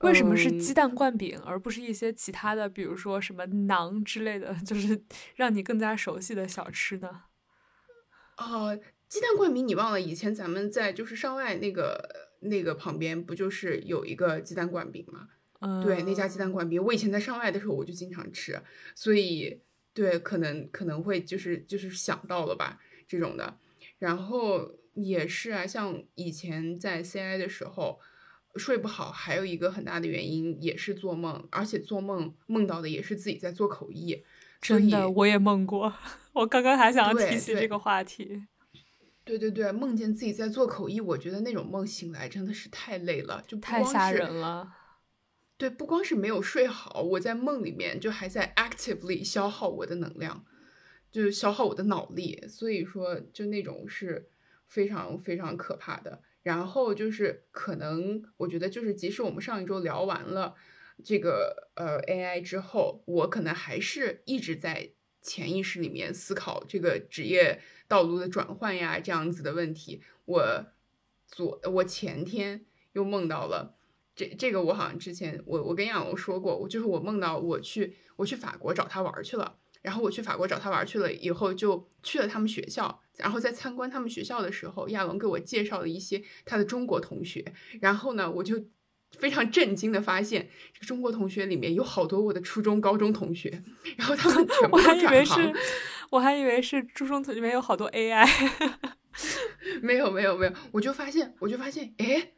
[0.00, 5.00] 为什么是鸡嗯蛋灌饼，而不是一些其他的，比如说什么馕之类的， 就是
[5.36, 7.22] 让你更加熟悉的小吃呢？
[8.36, 10.00] 哦，鸡蛋灌饼你忘了？
[10.00, 15.28] 以前咱们在就是上外那个那个旁边不就是有一个鸡蛋灌饼吗？
[15.60, 18.60] 嗯，对，那家鸡蛋灌饼，我以前在上外的时候我就经常吃，
[18.94, 19.62] 所以
[19.94, 23.58] 对，可能可能会就是就是想到了吧这种的，
[23.98, 27.98] 然后也是啊，像以前在 CI 的时候
[28.58, 34.24] 睡不好，还有一个很大的原因也是做梦，而且做梦梦到的也是自己在做口译，
[34.60, 35.92] 真的，我也梦过。
[36.32, 38.46] 我刚刚还想要提起这个话题。
[39.24, 44.72] 对对对，梦见自己在做口译，我觉得那种梦醒来真的是太累了，就太吓人了。
[45.56, 50.44] 对，不光是没有睡好，我在梦里面就还在 actively 消耗我的能量，
[51.10, 54.28] 就是消耗我的脑力，所以说就那种是
[54.68, 56.22] 非常非常可怕的。
[56.46, 60.54] 然后就是可能我觉得就是即使我们上一周聊完了
[61.02, 70.00] 这个呃 AI 之后，我可能还是一直在潜意识里面思考这个职业道路的转换呀这样子的问题。
[70.26, 70.66] 我
[71.26, 73.74] 昨我前天又梦到了。
[74.14, 87.44] 这这个我好像之前我我跟亚龙说过，我就是我梦到我去我去法国找他玩去了，然后我去法国找他玩去了以后，就去了他们学校，然后在参观他们学校的时候，亚龙给我介绍了一些他的中国同学，
[87.80, 88.60] 然后呢，我就
[89.16, 93.62] 非常震惊的发现，这个中国同学里面有好多我的初中、高中同学，
[93.96, 95.54] 然后他们全 部我还都以为是转行，，
[96.10, 98.28] 我还以为是初中里面有好多 AI。
[99.82, 102.32] 没有没有没有，我就发现我就发现，哎。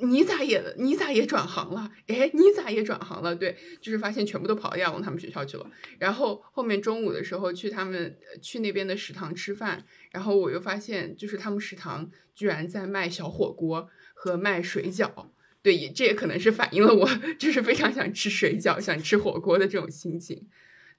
[0.00, 1.90] 你咋也你咋也转行了？
[2.06, 3.34] 哎，你咋也转行了？
[3.34, 5.70] 对，就是发现全部都跑到亚龙他们学校去了。
[5.98, 15.30] 然后后面中午的时候去他们去那边的食堂吃饭，然后我又发现就是他们食堂居然在卖小火锅和卖水饺。
[15.60, 17.08] 对，也这也可能是反映了我
[17.38, 20.48] 就是非常想吃水饺、想吃火锅的这种心情。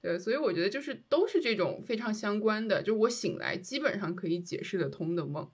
[0.02, 5.50] 对，所以我觉得就是都是这种非常相关的，就我醒来基本上可以解释得通的梦。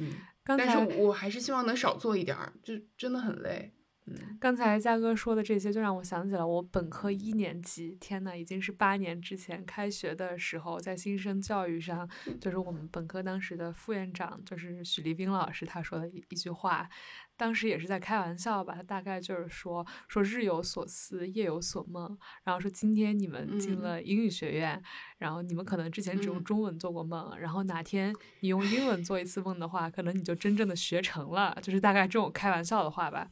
[0.00, 0.12] 嗯，
[0.56, 3.72] 但是我还是希望能少做一点儿，就真的很累。
[4.10, 12.08] 嗯，刚才嘉哥说的这些，就让我想起了我本科一年级，天呐，已经是八年之前开学的时候，在新生教育上，
[12.40, 16.88] 就是我们本科当时的副院长，就是许立斌老师，他说的一一句话，
[17.36, 23.82] 当时也是在开玩笑吧，他大概就是说说日有所思，夜有所梦，然后说今天你们进嗯。
[23.82, 24.82] 了英语学院，
[25.18, 26.44] 然后你们可能之前只用嗯。
[26.44, 33.28] 中文做过梦，然后哪天你用英文做一次梦的话，可能你就真正的学成了，就是大概这种开玩笑的话吧。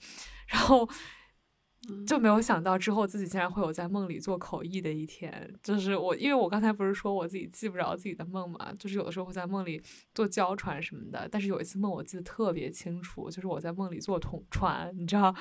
[0.47, 0.89] 然后
[2.07, 5.55] 就没有想到之后自己竟然会有在梦里做口译的一天。
[5.63, 9.81] 就是我，因为我刚才不是说我自己记不着自己的梦嘛，就是有的时候会在梦里
[10.13, 11.29] 做娇传什么的。
[11.31, 15.33] 但是有一次梦我记得特别清楚，就是我在梦里做统传，你知道，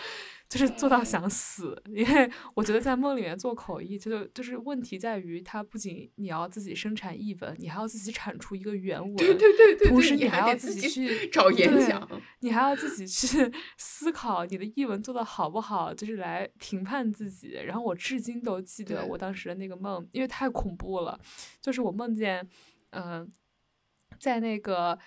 [0.47, 1.81] 就是做到想死。
[1.87, 12.07] 因为我觉得在梦里面做口译，就就是问题在于它不仅你要自己生产译文，你还要自己产出一个原文，对对对同时你还要自自己去 找演讲。
[12.39, 17.53] 你还要自己去 思考你的译文做的好不好，就是来评判自己。
[17.65, 21.19] 然后我至今都记得我当时的那个梦，因为太恐怖了，
[21.61, 22.47] 就是我梦见，
[22.91, 23.27] 嗯、
[24.19, 24.97] 在那个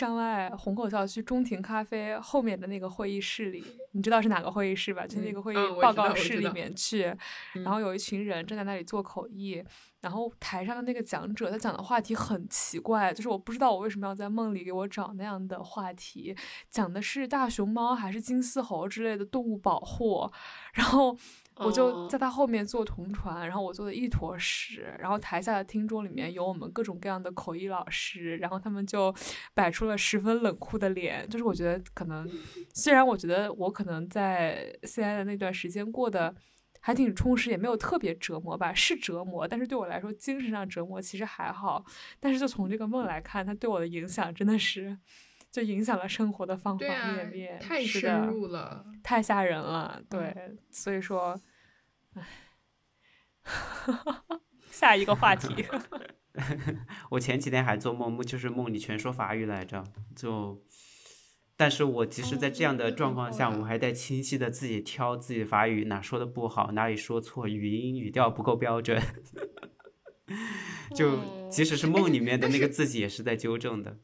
[0.00, 5.06] 上外虹口校区中庭咖啡后面的那个会议室里，你知道是哪个会议室吧？
[5.06, 7.04] 就那嗯个会议报告室里面去，
[7.54, 9.62] 嗯然后有一群人正在那里做口译，
[10.00, 16.34] 然后台上的那个讲者他讲的话题很奇怪，就是我不知道我为什么要在梦里给我找那样的话题，
[16.70, 20.30] 讲的是大熊猫还是金丝猴之类的动物保护，
[20.74, 21.16] 然后
[21.64, 29.14] 我就哦在他后面坐同船，然后我坐的一坨屎，然后台下的听众里面有我们各种各样的口译老师，然后他们就
[29.54, 32.28] 摆出了十分冷酷的脸，就是我觉得可能，
[32.74, 36.34] 虽然我觉得我可能在 CI 的那段时间过得
[36.80, 41.84] 还挺充实，也没有特别折磨吧，是折磨，但是对我来说精神上折磨其实还好，
[42.20, 44.98] 但是就从这个梦来看，它对我的影响真的是。
[45.52, 48.86] 就影响了生活的方方面面，，太深入了。
[49.02, 51.40] 太吓人了，对，嗯所以说，唉，
[54.70, 55.64] 下一个话题，
[57.10, 59.84] 我前几天还做梦，就是梦里全说法语来着，
[60.16, 60.62] 就，
[61.56, 69.00] 但是我即使在这样的哦状况下，我还在清晰的自己挑自己的法语哪说的不好，哪里说错，语音语调不够标准，
[70.94, 73.98] 就哦即使是哎梦里面的那个自己也是在纠正的。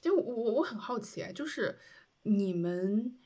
[0.00, 1.78] 就我我我很好奇啊，就是
[2.22, 3.18] 你们，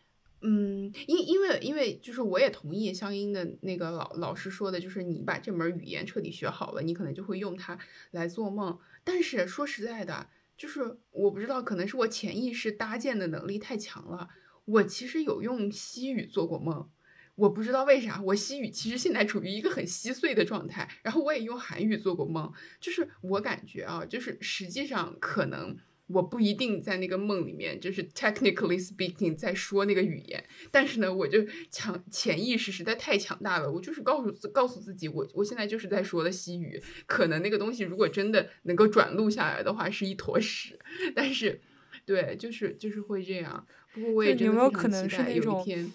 [0.42, 7.78] 嗯，因因为因为就是我也同意香音的那个老老师说的，就是你把这门语言彻底学好了，你可能就会用它
[8.12, 8.78] 来做梦。
[9.04, 14.28] 但是说实在的，就是我不知道，可能是我潜意识搭建的能力太强了。
[14.64, 16.88] 我其实有用西语做过梦，
[17.34, 20.88] 我不知道为啥，我西语其实现在处于一个很稀碎的状态。
[21.02, 25.76] 然后我也用韩语做过梦，就是我感觉啊，就是实际上可能
[26.12, 31.38] 我不一定在那个梦里面，就是 technically speaking 在说那个语言，但是呢，我就
[31.70, 40.78] 强潜意识实在太强大了，我就是告诉告诉自己，我我现在就是在说的西语，可能那个东西如果真的能够转录下来的话，是一坨屎，
[41.14, 41.60] 但是。
[42.06, 43.64] 对，就是就是会这样。
[43.92, 45.92] 不过我也就有没有真的非常可能期待有一是那种天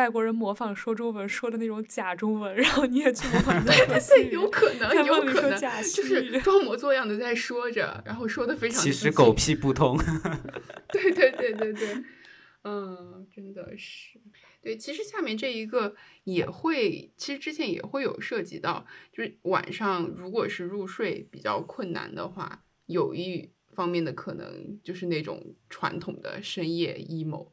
[0.00, 5.60] 外国人模仿说中文说的那种假中文， 然后你也去模仿他 对说西对，有可能， 有可能，
[5.94, 9.98] 就是装模作样的在说着，然后说的非常其实狗屁不通。
[10.90, 12.02] 对对对对对，
[12.64, 14.18] 嗯，真的是。
[14.62, 15.94] 对，其实下面这一个
[16.24, 27.52] 也会，其实之前也会有涉及到，就是晚上如果是入睡比较困难的话，有一方面的可能就是那种传统的深夜 emo，就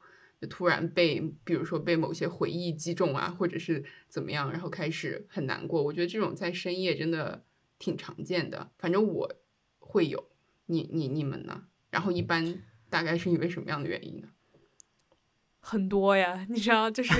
[0.50, 5.82] 突然被，比如说被某些回忆击中啊，或者是怎么样，然后开始很难过。
[5.82, 7.44] 我觉得这种在深夜真的
[7.80, 9.36] 挺常见的，反正我
[9.80, 10.30] 会有，
[10.68, 11.64] 你你你们呢？
[11.90, 14.28] 然后一般大概是因为什么样的原因呢？
[15.60, 17.14] 很多呀，你知道，就是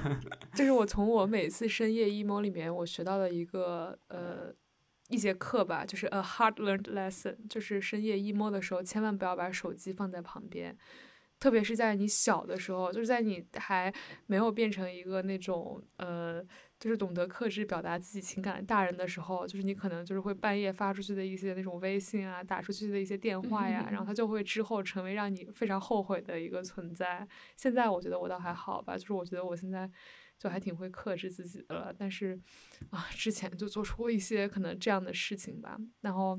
[0.54, 4.52] 就是我从我每次深夜 emo 里面，我学到了一个呃
[5.08, 10.76] 一节课吧，就是 a hard learned lesson，就是深夜 emo 的时候，千万不要把手机放在旁边，
[11.44, 13.92] 特别是在你小的时候，就是在你还
[14.24, 16.42] 没有变成一个那种呃。
[16.76, 27.26] 就是懂得克制表达自己情感的大人的时候，就是你可能就是会半夜发出去的一些那种微信啊，打出去的一些电话呀，然后它就会之后成为让你非常后悔的一个存在。
[27.56, 29.90] 现在我觉得我倒还好吧，就是我觉得我现在
[30.38, 32.38] 就还挺会克制自己的了，但是
[32.90, 35.78] 啊，之前就做出过一些可能这样的事情吧。
[36.02, 36.36] 然后，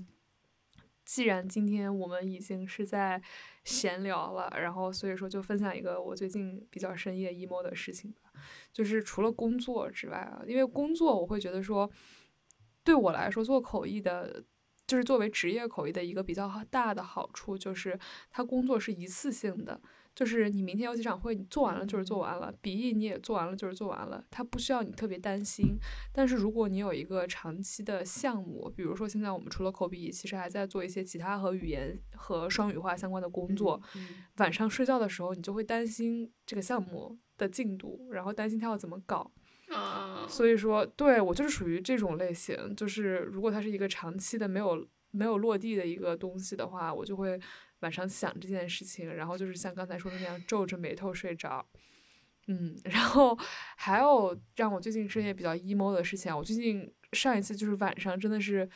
[1.05, 3.21] 既然今天我们已经是在
[3.63, 8.33] 闲聊了，然后所以说就分享一个我最近比较深夜 emo 的事情吧。
[8.73, 11.89] 就是除了工作之外啊，因为工作我会觉得说，
[12.83, 14.43] 对我来说做口译的，
[14.85, 17.97] 就是作为职业口译的一个比较大的好处，就是
[18.29, 19.79] 它工作是一次性的，
[20.15, 25.77] 就是你明天有几场会，你做完了就是做完了，笔译你也做完了就是做完了，它不需要你特别担心。
[26.13, 34.07] 但是如果你有一个长期的项目，比如说现在我们除了口笔译，其实还在做一些其他和语言和双语化相关的工作，嗯
[34.37, 39.29] 晚上睡觉的时候，你就会担心这个项目的进度，然后担心它要怎么搞。
[39.69, 47.39] 啊，所以说，对我就是属于这种类型，就是如果它是一个长期的没有没有落地的一个东西的话，我就会
[47.85, 51.63] 晚上想这件事情，然后就是像刚才说的那样皱着眉头睡着。
[52.47, 53.37] 嗯，然后
[53.75, 58.67] 还有让我最近深夜比较 emo 的事情，我最近上一次就是晚上真的是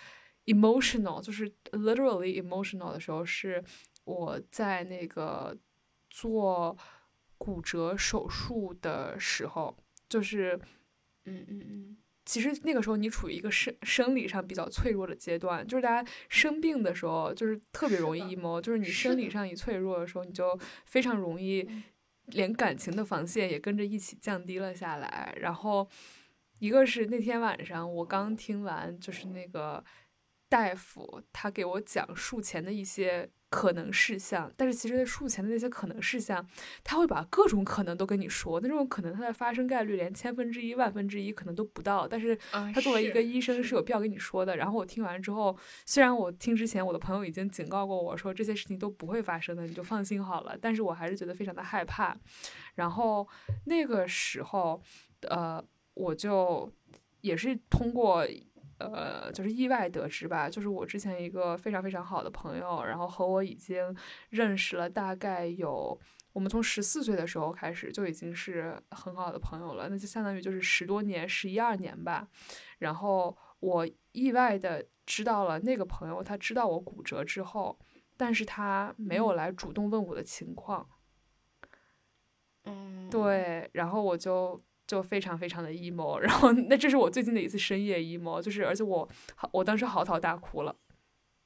[0.45, 3.63] emotional，就是 literally emotional 的时候，是
[4.03, 5.57] 我在那个
[6.09, 6.77] 做
[7.37, 9.75] 骨折手术的时候，
[10.07, 10.59] 就是
[11.25, 11.97] 嗯嗯嗯，
[12.29, 20.55] 其实那个时候你处于一个生生理上比较脆弱的阶段，就是大家生病的时候，就是特别容易 emo，就是你生理上一脆弱的时候，你就
[20.85, 21.83] 非常容易嗯
[22.27, 25.35] 连感情的防线也跟着一起降低了下来。
[25.41, 25.89] 然后
[26.59, 29.83] 一个是那天晚上我刚听完，就是那个
[30.47, 36.45] 大夫他给我讲术前的一些可能事项，但是其实术前的那些可能事项，
[36.83, 44.55] 他会把各种可能都跟你说，那种可能它的发生概率连千分之一、万分之一可能都不到，但是啊他作为一个医生是有必要跟你说的。
[44.55, 52.15] 然后我听完之后，虽然我听之前我的朋友已经警告过我说这些事情都不会发生的，你就放心好了，但是我还是觉得非常的害怕。
[52.75, 53.27] 然后
[53.65, 54.81] 那个时候，
[55.29, 55.63] 呃。
[55.95, 56.71] 我就
[57.19, 58.25] 也是通过
[58.79, 63.95] 呃，就是意外得知吧，就是我之前一个非常非常好的朋友，然后和我已经
[64.29, 65.99] 认识了大概有，
[66.33, 72.27] 我们从十四岁的时候开始就已经是很好的朋友了，那就相当于就是十多年，十一二年吧。
[72.79, 77.77] 然后我意外的知道了那个朋友，他知道我骨折之后，
[78.15, 80.87] 但是他没有来主动问我的情况。
[82.65, 84.59] 嗯，对，然后我就
[84.89, 89.07] 就非常非常的 emo， 然后那这是我最近的一次深夜 emo，就是而且我
[89.51, 90.75] 我当时嚎啕大哭了，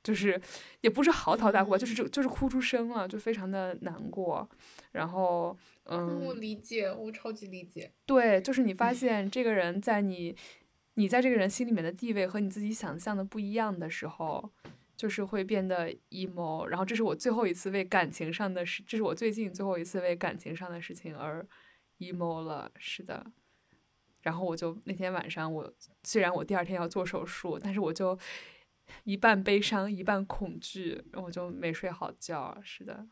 [0.02, 0.40] 就是
[0.80, 4.48] 也不是嚎啕大哭，就是就就是哭出声了，就非常的难过。
[4.94, 7.92] 然后嗯，我嗯，理解，我超级理解。
[8.06, 10.34] 对，就是你发现这个人在你
[10.94, 14.52] 你在这个人心里面的地位和你自己想象的不一样的时候。
[14.96, 21.46] 就是会变得 emo，然后这是我最后一次为感情上的事，这是我最近最后一次为感情上的事情而
[22.00, 23.26] emo 了，是的。
[24.22, 25.74] 然后我就那天晚上我，
[26.04, 28.18] 虽然我第二天要做手术，但是我就
[29.04, 32.58] 一半悲伤一半恐惧，我就没睡好觉。
[32.64, 33.06] 是的，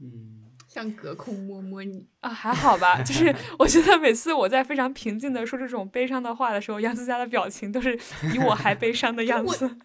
[0.00, 7.94] 嗯，像隔空摸摸你，啊，还好吧，就是 我觉得每次我在非常平静的说这种悲伤的话的时候，杨思佳的表情都是
[8.32, 9.76] 比我还悲伤的样子。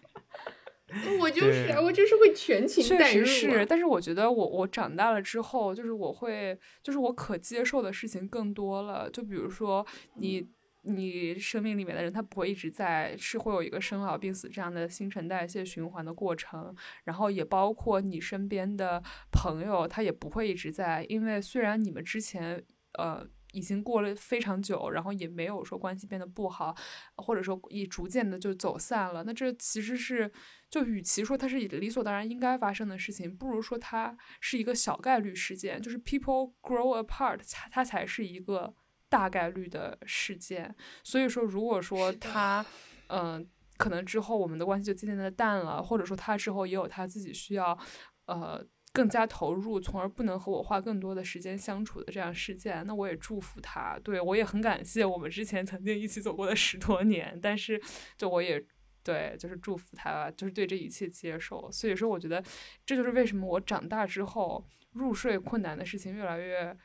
[1.20, 3.24] 我就是啊，我就是会全情确带入、啊。
[3.24, 9.10] 实是，但是我觉得我我长大了之后，就是我会，就是我可接受的事情更多了。
[9.10, 9.86] 就比如说
[10.16, 10.48] 你
[10.82, 16.74] 你生命里面的人，他不会一直在，是会有一个生老病死这样的新陈代谢循环的过程。
[17.04, 22.62] 然后也包括你身边的朋友，他也不会一直在，因为虽然你们之前
[22.94, 23.26] 呃。
[23.52, 26.74] 已经过了非常久，然后也没有说关系变得不好，
[27.16, 29.24] 或者说也逐渐的就走散了。
[29.24, 30.30] 那这其实是，
[30.68, 38.74] 就与其说它是理所当然应该发生的事情，不如说它是一个小概率事件，就是 people grow apart，它它才是一个
[39.08, 40.74] 大概率的事件。
[41.02, 42.64] 所以说，如果说他，
[43.08, 47.78] 嗯、可能之后我们的关系就渐渐的淡了，或者说他之后也有他自己需要，
[48.26, 48.66] 呃。
[48.92, 53.98] 更加投入，从而不能和我花更多的时间相处的这样事件，那我也祝福他。
[54.02, 57.80] 对我也很感谢我们之前曾经一起走过的十多年，但是
[58.16, 58.64] 就我也
[59.04, 61.70] 对，就是祝福他，就是对这一切接受。
[61.70, 62.42] 所以说，我觉得
[62.84, 66.76] 这就是为什么我长大之后入睡困难的事情越来越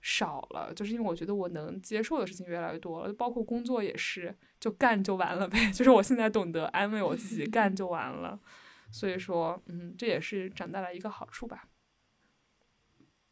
[0.00, 5.70] 少了，就是因为我觉得我能接受的事情越来越多了，包括工作也是，就干就完了呗。
[5.72, 8.38] 就是我现在懂得安慰我自己，干就完了。
[8.90, 11.68] 所以说，嗯，这也是长大了一个好处吧。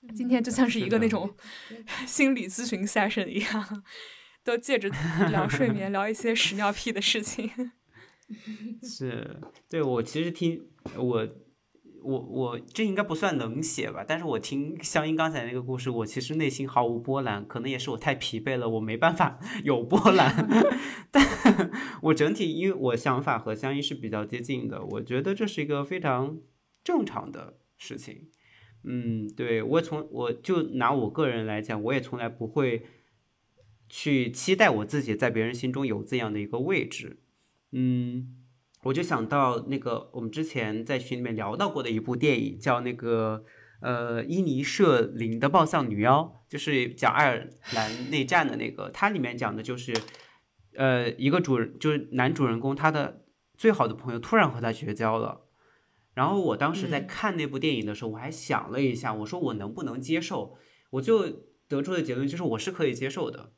[0.14, 1.34] 今天就像是一个那种
[2.07, 3.84] 心理咨询 session 一样，
[4.44, 4.88] 都借着
[5.30, 7.72] 聊睡眠，聊一些屎尿屁的事情。
[8.82, 11.28] 是对我其实听我
[12.05, 20.48] 我我这应该不算冷血吧，但是我听香音刚才那个故事，我其实内心毫无波澜，可能也是我太疲惫了，我没办法 有波澜。
[21.11, 21.70] 但
[22.02, 26.38] 我整体因为我想法和香音是比较接近的，我觉得这是一个非常
[26.82, 28.28] 正常的事情。
[28.84, 32.84] 嗯，对我从我就拿我个人来讲，我也从来不会
[33.88, 37.18] 去期待我自己在别人心中有这样的一个位置。
[37.72, 38.43] 嗯，
[38.85, 43.45] 我就想到那个我们之前在群里面聊到过的一部电影，叫那个
[43.80, 48.91] 呃伊尼舍林的暴丧女妖，就是讲爱尔兰内战的那个。
[48.91, 49.93] 它里面讲的就是
[50.76, 53.24] 呃一个主人，就是男主人公他的
[53.57, 55.41] 最好的朋友突然和他绝交了。
[56.12, 60.57] 然后我当时在嗯看那部电影的时候，我还想了一下，我说我能不能接受？
[60.91, 61.28] 我就
[61.66, 63.53] 得出的结论就是我是可以接受的。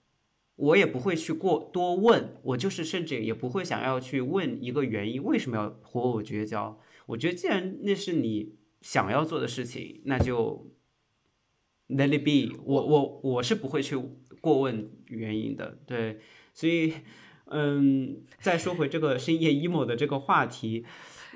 [0.56, 6.78] 我也不会去过多问，我就是甚至也不会想要去问一个原因，为什么要和我绝交？
[7.06, 10.70] 我觉得既然那是你想要做的事情，那就
[11.88, 12.86] let it be 我。
[12.86, 13.96] 我我是不会去
[14.40, 16.18] 过问原因的，对，
[16.52, 16.92] 所以
[17.46, 20.84] 嗯，再说回这个深夜 emo 的这个话题，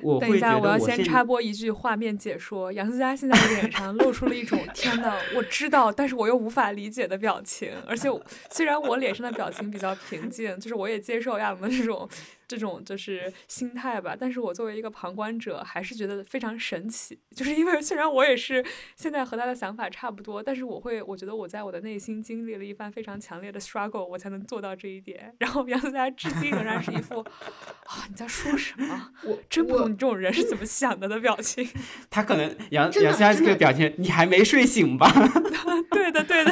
[0.03, 2.73] 我等一下，我要先插播一句画面解说。
[2.73, 7.71] 杨思佳现在的脸上露出了一种“天呐，我知道，但是我又无法理解”的表情。
[7.87, 8.09] 而且，
[8.51, 12.09] 虽然我脸上的表情比较平静，就是我也接受亚龙的这种
[12.51, 17.17] 这种就是心态吧，但是我作为一个旁观者，还是觉得非常神奇。
[17.33, 18.65] 就是因为虽然我也是
[18.97, 25.33] 现在和他的想法差不多，但是我会，我觉得我在我的内心经历了一番非常强烈的 struggle，我才能做到这一点。
[25.39, 27.21] 然后杨思佳至今仍然是一副
[27.87, 29.13] 啊你在说什么？
[29.23, 31.65] 我真不懂你这种人是怎么想的的表情。
[32.11, 35.09] 他可能 杨杨思佳这个表情，你还没睡醒吧？
[35.93, 36.51] 对的，对的。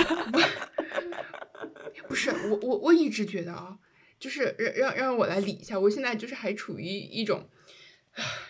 [2.07, 3.77] 不是我我我一直觉得啊，
[4.19, 7.49] 就是让让让我来理一下，我现在就是还处于一种，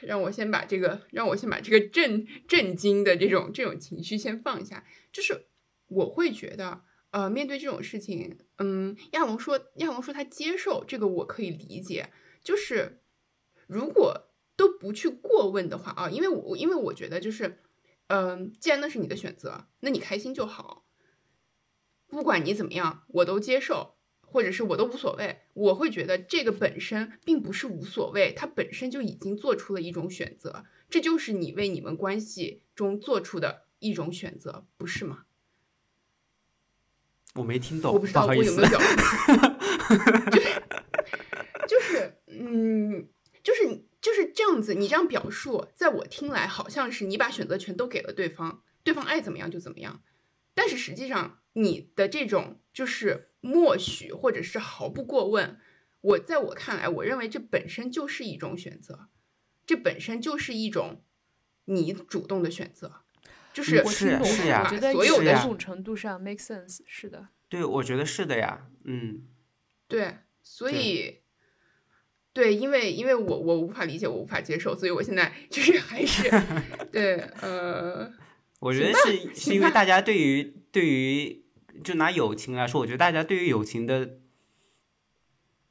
[0.00, 5.46] 让我先把这个让我先把这个震震惊的这种这种情绪先放下，就是
[5.88, 12.10] 我会觉得，呃，面对这种事情，嗯，亚龙说，亚龙说他接受这个，我可以理解。
[12.42, 13.02] 就是
[13.66, 17.60] 如果都不去过问的话啊，因为我因为我觉得就是，
[18.06, 20.86] 嗯，既然那是你的选择，那你开心就好。
[22.06, 25.42] 不管你怎么样，我都接受，或者是我都无所谓。
[25.58, 35.24] 我会觉得这个本身并不是无所谓，它本身就已经做出了一种选择，这就是你为你们关系中做出的一种选择，不是吗？
[37.34, 38.96] 我没听懂，我不知道我有没有表述，
[40.30, 40.62] 就是
[41.68, 43.08] 就是，嗯，
[43.42, 44.74] 就是就是这样子。
[44.74, 50.02] 你这样表述，在我听来，好像是你把选择权都给了对方，对方爱怎么样就怎么样。
[50.54, 55.58] 但是实际上，你的这种就是默许或者是毫不过问，
[56.00, 59.08] 我在我看来，我认为这本身就是一种选择，
[59.66, 61.02] 这本身就是一种
[61.64, 63.02] 你主动的选择。
[63.52, 67.28] 就是我听懂，我觉得所有的某种程度上 make sense，是的。
[67.48, 69.22] 对，我觉得是的呀，嗯，
[69.88, 71.22] 对，所以，
[72.32, 76.30] 对，因为因为我我无法理解，我无法接受，所以我现在 就是还是
[76.92, 78.12] 对，呃，
[78.60, 81.42] 我觉得是是因为大家对于对于
[81.82, 84.18] 就拿友情来说，我觉得大家对于友情的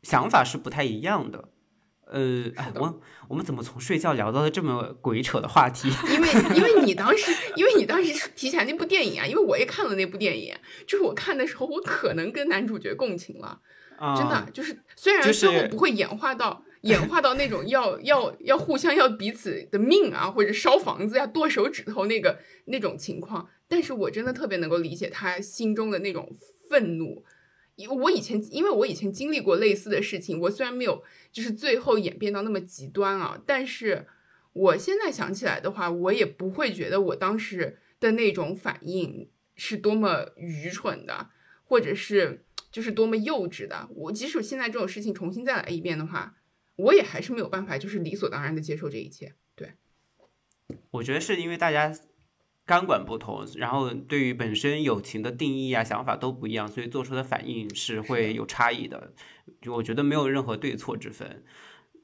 [0.03, 1.49] 想法是不太一样的。
[2.09, 2.45] 呃，
[2.75, 5.89] 我我们怎么从睡觉聊到了这么鬼扯的话题？
[6.09, 10.55] 因为因为你当时，因为你当时提起来那部电影啊，因为我也看了那部电影，
[10.87, 13.59] 就是我看的时候，我可能跟男主角共情了，
[14.15, 26.35] 真的就是虽然最后不会演化到演化到那种要要要互相要彼此的命啊，或者烧房子呀、剁手指头那个那种情况，但是我真的特别能够理解他心中的那种
[26.69, 27.23] 愤怒。
[28.01, 34.07] 我以前，因为我以前经历过类似的事情，我虽然没有就是最后演变到那么极端啊，但是
[34.53, 41.29] 我现在想起来的话，我也不会觉得我当时的那种反应是多么愚蠢的，
[41.65, 43.87] 或者是就是多么幼稚的。
[43.93, 46.37] 我即使现在这种事情重新再来一遍的话，
[46.77, 49.35] 我也还是没有办法，就是理所当然的接受这一切。
[49.55, 49.73] 对，
[50.89, 51.93] 我觉得是因为大家。
[52.67, 59.13] 钢管不同，然后对于本身友情的定义啊、想法都不一样，所以做出的反应是会有差异的。
[59.61, 61.45] 就我觉得没有任何对错之分。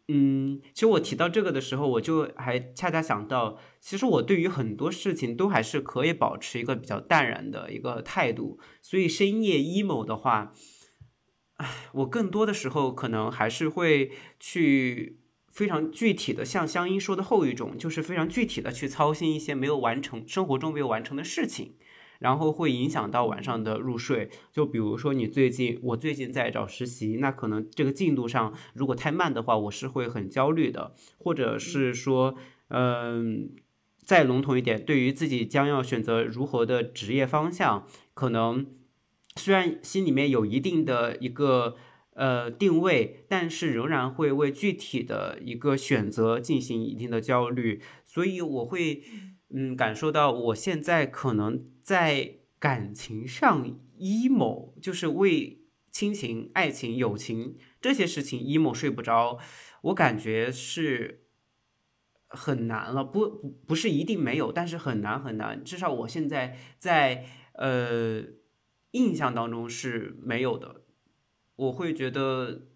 [0.08, 8.58] 嗯，其实我提到这个的时候，我就还恰恰想到，其实我对于很多事情都还是可以保持一个比较淡然的一个态度。
[8.82, 10.54] 所以深夜 emo 的话，
[11.58, 15.20] 唉，我更多的时候可能还是会去。
[15.54, 21.76] 非常具体的，像香音说的后一种，就是非常具体的去操心一些没有完成、生活中没有完成的事情，
[22.18, 24.32] 然后会影响到晚上的入睡。
[24.52, 30.96] 就比如说你最近，我最近在找实习，那可能这个进度上如果太慢的话，我是会很焦虑的。
[31.20, 32.34] 或者是说，
[32.70, 33.52] 嗯，
[34.04, 37.86] 再笼统一点，对于自己将要选择如何的职业方向，
[38.16, 38.66] 可能
[39.36, 41.76] 虽然心里面有一定的一个。
[42.16, 49.02] 呃，定位，但是仍然会为具体的一个选择进行一定的焦虑，所以我会，
[49.50, 55.62] 嗯，感受到我现在可能在感情上 emo，就是为
[55.92, 59.40] 亲情、爱情、友情这些事情 emo 睡不着，
[59.82, 61.26] 我感觉是
[62.28, 68.24] 很难了，不不不是一定没有，但是很难很难，至少我现在在呃
[68.92, 70.83] 印象当中是没有的。
[71.56, 72.68] 我会觉得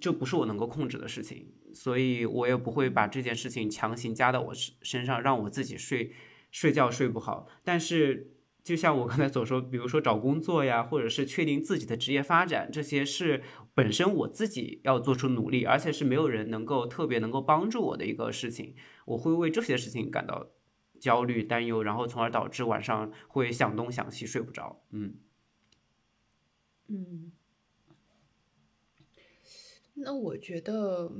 [0.00, 6.12] 这不是我能够控制的事情，所以我也不会把这件事情强行加到我身身上，让我自己睡
[6.50, 7.46] 睡觉睡不好。
[7.62, 8.32] 但是，
[8.64, 13.42] 就像我刚才所说，比如说找工作呀，或者是确定自己的职业发展，这些是
[13.74, 18.74] 本身我自己要做出努力，而且是没有人能够特别能够帮助我的一个事情。
[19.06, 20.50] 我会为这些事情感到
[21.00, 24.82] 焦虑、担忧，然后从而导致晚上会想东想西，睡不着。
[24.90, 25.14] 嗯，
[26.88, 27.32] 嗯。
[30.02, 31.12] 那我觉得，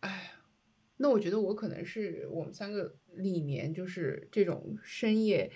[0.00, 0.32] 哎，
[0.98, 5.50] 那我觉得我可能是我们三个里面就是这种深夜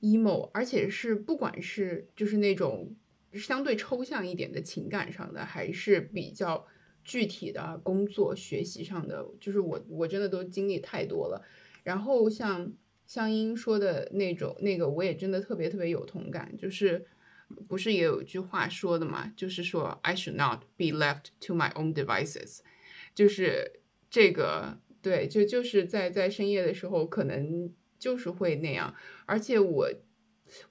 [0.00, 2.96] emo，而且是不管是就是那种
[3.34, 6.66] 相对抽象一点的情感上的，还是比较
[7.04, 11.44] 具体的工作学习上的，就是我我真的都经历太多了。
[11.84, 12.72] 然后像
[13.06, 17.04] 香音说的那种那个，我也真的特别特别有同感，就是。
[17.68, 19.32] 不是也有一句话说的嘛？
[19.36, 22.60] 就是说，I should not be left to my own devices。
[23.14, 23.80] 就是
[24.10, 28.94] 这个，对，就就是在在深夜的时候，可能就是会那样。
[29.26, 29.90] 而且我，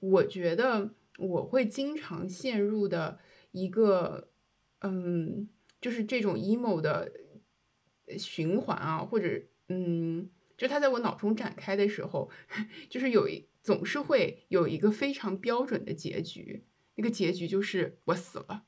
[0.00, 3.18] 我觉得我会经常陷入的
[3.52, 4.28] 一个，
[4.80, 5.48] 嗯，
[5.80, 7.12] 就是这种 emo 的
[8.18, 12.30] 循环啊，或者，嗯，就它在我脑中展开的时候，
[12.90, 16.64] 就是有一总是会有一个非常标准的结局，
[16.96, 18.64] 那个结局就是我死了，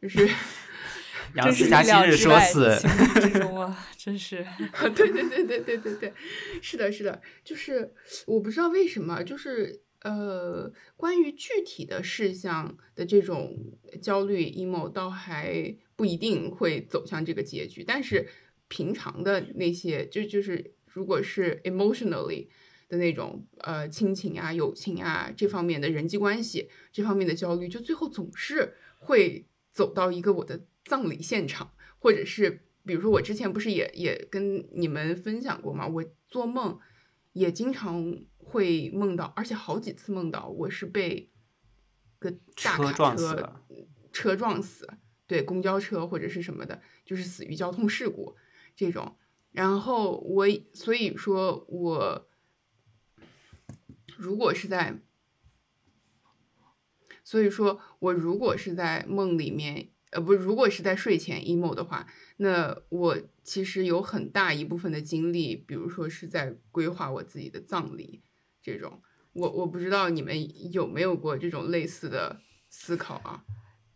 [0.00, 0.18] 就是
[1.42, 4.44] 真是意杨思佳今料之外，日说死，情理之中啊， 真是。
[4.94, 6.12] 对对对对对对对，
[6.60, 7.94] 是的，是的，就是
[8.26, 13.54] 我不知道为什么，就是呃，关于具体的事项的这种
[14.02, 18.26] 焦虑 emo，倒还不一定会走向这个结局，但是
[18.68, 22.48] 平常的那些，就就是如果是 emotionally
[22.90, 35.86] 的那种呃亲情啊、友情啊这方面的人际关系这方面的焦虑，就最后总是会走到一个我的葬礼现场，或者是比如说我之前不是也也跟你们分享过吗？
[35.86, 36.76] 我做梦
[37.32, 41.30] 也经常会梦到，而且好几次梦到我是被
[42.18, 42.32] 个
[42.62, 43.46] 大卡车撞死
[44.12, 44.88] 车撞死，
[45.28, 48.34] 对，公交车或者是什么的，就是死于交通事故
[48.74, 49.16] 这种。
[49.52, 52.28] 然后我所以说我
[54.20, 55.00] 如果是在，
[57.24, 62.06] 所以说我如果是在梦里面，呃，不，如果是在睡前 emo 的话，
[62.36, 68.22] 那我其实有很大一部分的精力，比如说是在规划我自己的葬礼
[68.60, 69.00] 这种。
[69.32, 73.44] 我我不知道你们有没有过这种类似的思考啊？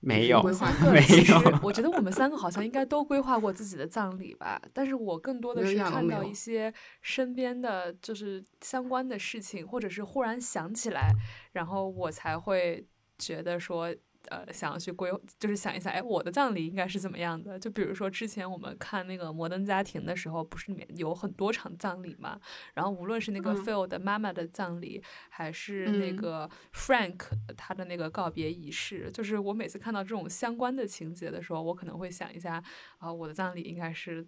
[0.05, 11.13] 没有规划 没三个其实有，我觉得我们三个好像应该都规划过自己的葬礼吧，但是我更多的是看到一些身边的就是相关的事情，或者是忽然想起来，
[11.53, 12.87] 然后我才会
[13.19, 13.95] 觉得说。
[14.29, 17.59] 呃，想要去规，就是想一下，哎，我的葬礼应该是怎么样的？
[17.59, 22.41] 就比如说之前我们看那个《摩登家庭》的时候，不是里面有很多场葬礼嘛？
[22.75, 27.21] 然后无论是那个嗯 Phil 的妈妈的葬礼，还是那嗯个 Frank
[27.57, 32.63] 他的那个告别仪式，就是我每次看到这种相关的情节的时候，我可能会想一下，
[32.99, 34.27] 啊、我的葬礼应该是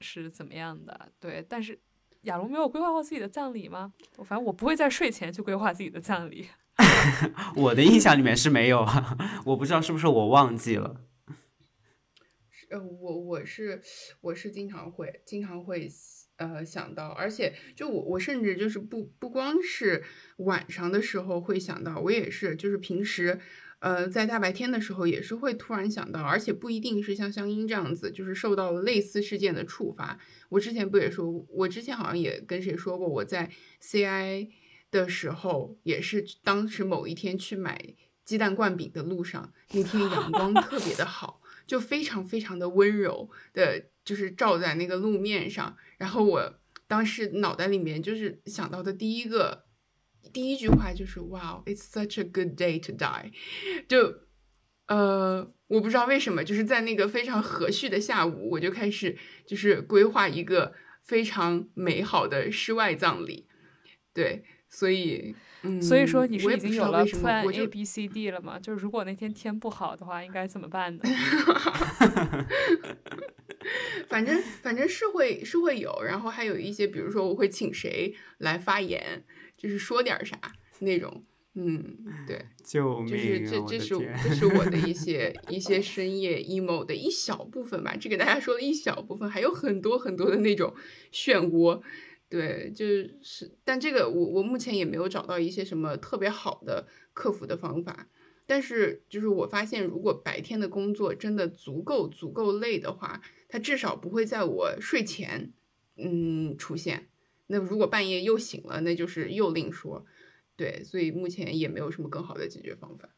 [0.00, 1.10] 是怎么样的？
[1.18, 1.80] 对，但是
[2.22, 3.92] 亚龙没有规划好自己的葬礼吗？
[4.16, 6.48] 我反正我不会在睡前去规划自己的葬礼。
[7.56, 8.86] 我的印象里面是没有，
[9.44, 11.02] 我不知道是不是我忘记了。
[12.70, 13.80] 呃，我我是
[14.20, 15.88] 我是经常会经常会
[16.36, 20.04] 呃想到，而且就我我甚至就是不不光是
[20.36, 23.40] 晚上的时候会想到，我也是就是平时
[23.78, 30.18] 呃在大白天的时候也是会突然想到，而且不一定是像香音这样子，就是受到了类似事件的触发。
[30.50, 33.50] 我之前不也说，我之前好像也跟谁说过，我在
[33.80, 34.50] CI
[34.90, 41.40] 的时候也是当时某一天去买鸡蛋灌饼的路上，那天阳光特别的好。
[41.66, 45.76] 就非常非常的温柔的，就是照在那个路面上。
[45.98, 49.66] 然后我当时脑袋里面就是想到的第一个
[50.32, 53.32] 第一句话就是哇、wow,，It's such a good day to die。
[53.86, 54.22] 就
[54.86, 60.72] 呃，我不知道为什么，就是在那个非常和煦的下午，我就开始就是规划一个
[61.02, 63.46] 非常美好的室外葬礼。
[64.14, 65.34] 对，所以。
[65.62, 68.60] 嗯，所以说你是我已经有了知道为什么 Plan 我就 A B C D 了吗？
[68.60, 71.02] 就是如果那天天不好的话，应该怎么办呢？
[74.08, 79.24] 反正反正是会是会有，然后还有一些，比如说我会请谁来发言，
[79.56, 80.38] 就是说点啥
[80.78, 83.48] 那种，嗯，对， 救命、就是啊！
[83.50, 83.88] 这这是
[84.28, 90.72] 这是我的一些 一些深夜 emo 的一小部分吧，这给大家说了一小部分，还有很多很多的那种
[91.12, 91.82] 漩涡，
[92.28, 92.84] 对，就
[93.22, 98.08] 是，但这个我我目前也没有找到一些什么特别好的克服的方法。
[98.44, 105.52] 但是，就是我发现，如果白天的工作真的足够足够累的话，它至少不会在我睡前，
[105.96, 107.08] 嗯，出现。
[107.48, 110.06] 那如果半夜又醒了，那就是又另说。
[110.56, 113.10] 对，所以目前也没有什么更好的解决方法。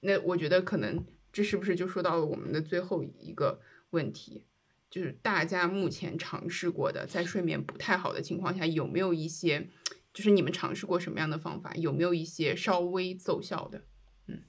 [0.00, 4.44] 那我觉得可能这是不是就说到了我们的最后一个问题，
[4.94, 9.68] 就是大家目前尝试过的，在睡眠不太好的情况下，有没有一些，
[10.12, 11.74] 就是你们尝试过什么样的方法？
[11.74, 13.82] 有没有一些稍微奏效的？
[14.28, 14.40] 嗯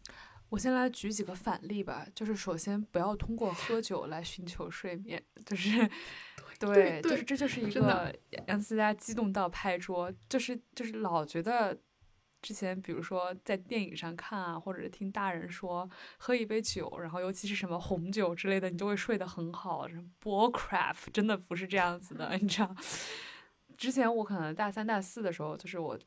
[0.49, 5.89] 我先来举几个反例吧，就是首先不要通过喝酒来寻求睡眠，就是
[6.59, 8.13] 对，对就是这就是一个
[8.45, 11.75] 让大家激动到拍桌，就是就是老觉得
[12.45, 15.89] 之前比如说在电影上看啊，或者是听大人说
[16.19, 22.75] 喝一杯酒，然后尤其是什么红酒之类的，你就会睡得很好，什么 bull crap，真的不是这样子的， 你知道。
[23.75, 25.97] 之前我可能大三、大四的时候，就是我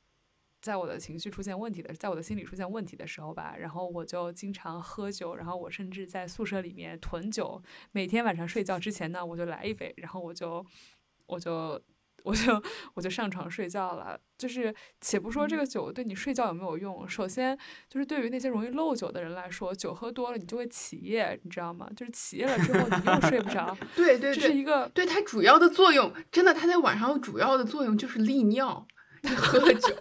[0.60, 7.60] 在我的情绪出现问题的，在我的心理出现问题的时候吧，然后我就经常喝酒，然后我甚至在宿舍里面囤酒，
[7.90, 10.64] 每天晚上睡觉之前呢，我就来一杯，然后我就
[11.26, 11.82] 我就
[12.24, 12.62] 我就
[12.94, 14.18] 我就上床睡觉了。
[14.36, 17.58] 就是且不说这个酒对你睡觉有没有用，首先
[17.88, 21.88] 就是对于那些容易漏酒的人来说，酒喝多了你就会起夜，你知道吗？
[21.96, 28.86] 就是起夜了之后你又睡不着， 对对对，这是一个对它主要的作用，真的，它在晚上主要的作用就是利尿，
[29.22, 29.92] 就喝了酒。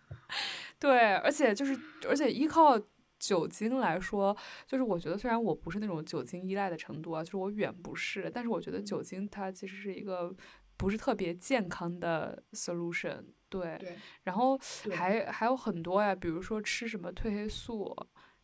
[0.80, 1.78] 对，而且就是
[2.08, 2.80] 而且依靠
[3.18, 4.34] 酒精来说，
[4.66, 10.34] 就是我觉得虽然我不是那种酒精依赖的程度啊，就是我远不是，但是我觉得酒精它其实是一个
[10.76, 13.24] 不是特别健康的 solution。
[13.48, 14.58] 对，对，然后
[14.92, 17.94] 还还有很多呀，比如说吃什么褪黑素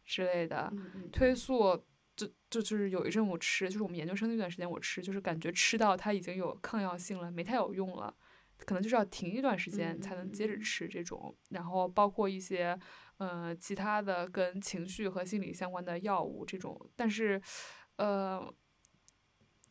[0.04, 1.76] 之类的，嗯嗯褪黑素
[2.14, 8.14] 就就就是有一阵我吃，就是我们研究生那段时间我吃，就是感觉吃到它已经有抗药性了，没太有用了，
[8.58, 11.36] 可能就是要停一段时间才能接着吃这种。
[11.50, 12.78] 然后包括一些
[13.16, 17.42] 呃其他的跟情绪和心理相关的药物这种，但是
[17.96, 18.40] 呃，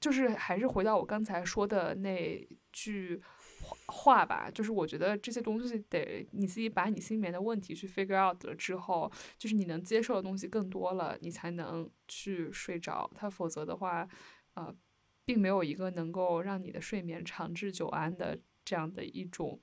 [0.02, 3.22] 就是还是回到我刚才说的那句。
[3.86, 13.10] 话吧，就是我觉得这些东西得你自己把你心里面的问题去 figure out 了之后，就是你能接受的东西更多了，你才能去睡着。
[13.14, 14.08] 它否则的话，
[14.56, 14.76] 呃，
[15.24, 19.62] 并没有一个能够让你的睡眠长治久安的这样的一种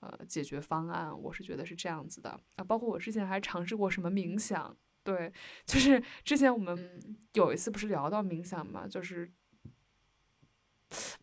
[0.00, 1.16] 呃解决方案。
[1.22, 4.76] 我是觉得是这样子的啊，包括我之前还尝试过什么冥想，
[5.06, 5.32] 对，
[5.64, 9.32] 就是之前我们嗯有一次不是聊到冥想嘛，就是。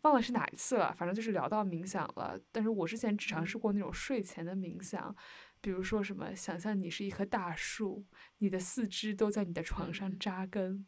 [0.02, 2.38] 忘了是哪一次了，反正就是聊到冥想了。
[2.52, 5.16] 但是我之前只尝试过那种睡前的冥想，
[5.62, 8.06] 比如说什么，想象你是一棵大树，
[8.40, 10.86] 你的四肢都在你的床上扎根；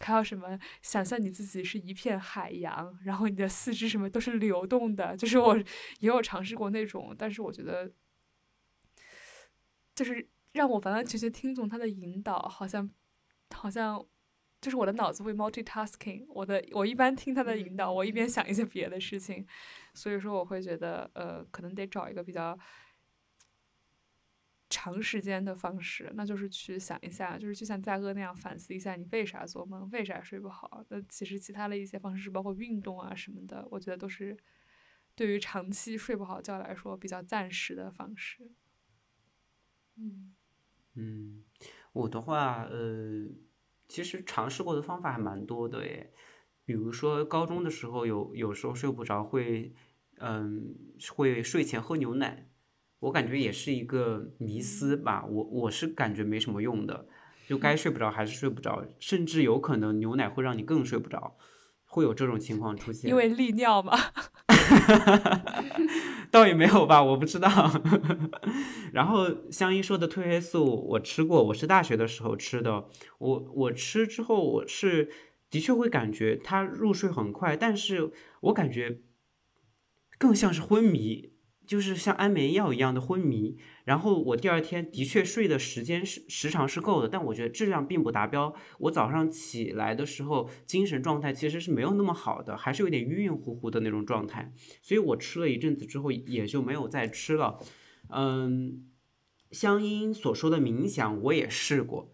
[0.00, 5.14] 还有什么，想象你自己是一片海洋，然后你的四肢什么都是流动的。
[5.14, 5.54] 就是我
[6.00, 7.92] 也有尝试过那种，但是我觉得，
[9.94, 12.90] 就是让我完完全全听从他的引导，好像
[13.50, 14.04] 好像。
[14.60, 19.46] 就是我的脑子会 multitasking，我的我一般听他的引导，我一边想一些别的事情，
[19.92, 22.58] 所以说我会觉得呃，可能得找一个比较
[24.70, 30.82] 长时间的方式，那就是去想一下，就是就像嘉哥那样反思一下你为啥做梦，为啥睡不好。
[30.88, 34.34] 那其实其他的一些方式，包括运动啊什么的，我觉得都是
[35.14, 38.50] 对于长期睡不好觉来说比较暂时的方式。
[39.96, 40.34] 嗯
[40.96, 41.42] 嗯，
[41.92, 43.26] 我的话，呃。
[43.86, 46.10] 其实尝试过的方法还蛮多的诶，
[46.64, 49.74] 比如说高中的时候有有时候睡不着会，
[50.16, 50.74] 嗯，
[51.14, 52.48] 会睡前喝牛奶，
[52.98, 57.06] 我感觉也是一个迷思吧，我我是感觉没什么用的，
[57.46, 61.36] 就该睡不着还是睡不着，甚至有可能牛奶会让你更睡不着，
[61.84, 63.10] 会有这种情况出现。
[63.10, 63.92] 因为利尿嘛。
[64.64, 65.42] 哈
[66.30, 67.48] 倒也没有吧，我不知道。
[68.92, 72.86] 然后香音说的褪黑素，我吃过，我是大学的时候吃的。
[73.18, 75.10] 我我吃之后，我是
[75.50, 78.10] 的确会感觉它入睡很快，但是
[78.40, 79.00] 我感觉
[80.18, 81.33] 更像是昏迷。
[81.66, 88.54] 就是像安眠药一样的昏迷，然后我第二天的确睡的时间是时长是够的，但我觉得质量并不达标。
[88.78, 94.52] 我早上起来的时候，精神状态其实是没有那么好的，还是有点晕晕乎乎的那种状态。
[94.82, 97.58] 所以我吃了一阵子之后，也就没有再吃了。
[98.10, 98.84] 嗯，
[99.50, 102.10] 香音所说的冥想我也试过，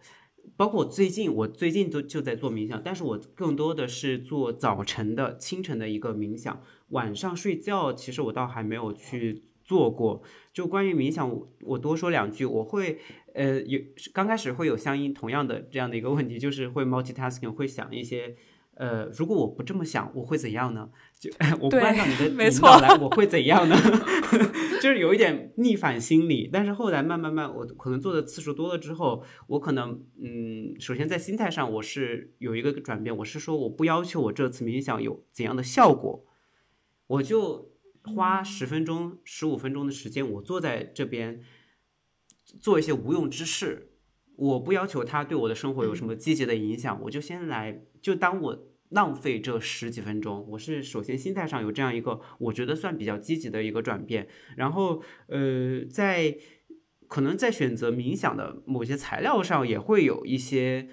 [0.57, 6.61] 包括我最近，我最近都就在做冥想，但是我更多的是做早晨的清晨的一个冥想。
[6.89, 10.21] 晚上睡觉，其实我倒还没有去做过。
[10.53, 12.45] 就关于冥想，我多说两句。
[12.45, 12.99] 我会，
[13.33, 13.79] 呃，有
[14.13, 18.35] 刚开始会有相应同样的这样的一个问题，就是会 multitasking，会想一些，
[18.75, 20.89] 呃，如果我不这么想，我会怎样呢？
[21.19, 23.75] 就 我不按照你的引导来， 我会怎样呢？
[24.81, 26.49] 就是有一点逆反心理。
[26.51, 36.25] 但是后来慢慢慢，我可能做的次数多了之后，我可能，嗯，首先在心态上我是有一个转变，我是说我不要求我这次冥想有怎样的效果。
[37.07, 37.71] 我就
[38.15, 41.41] 花十分钟、十五分钟的时间，我坐在这边
[42.59, 43.90] 做一些无用之事。
[44.35, 50.45] 我不要求它对我的生活有什么积极的影响，我就先来，就当我浪费这十几分钟。
[50.49, 54.27] 我是首先心态上有这样一个，我觉得算比较积极的一个转变。
[54.57, 56.37] 然后，呃，在
[57.07, 60.87] 可能在选择冥想的某些材料上也会有一些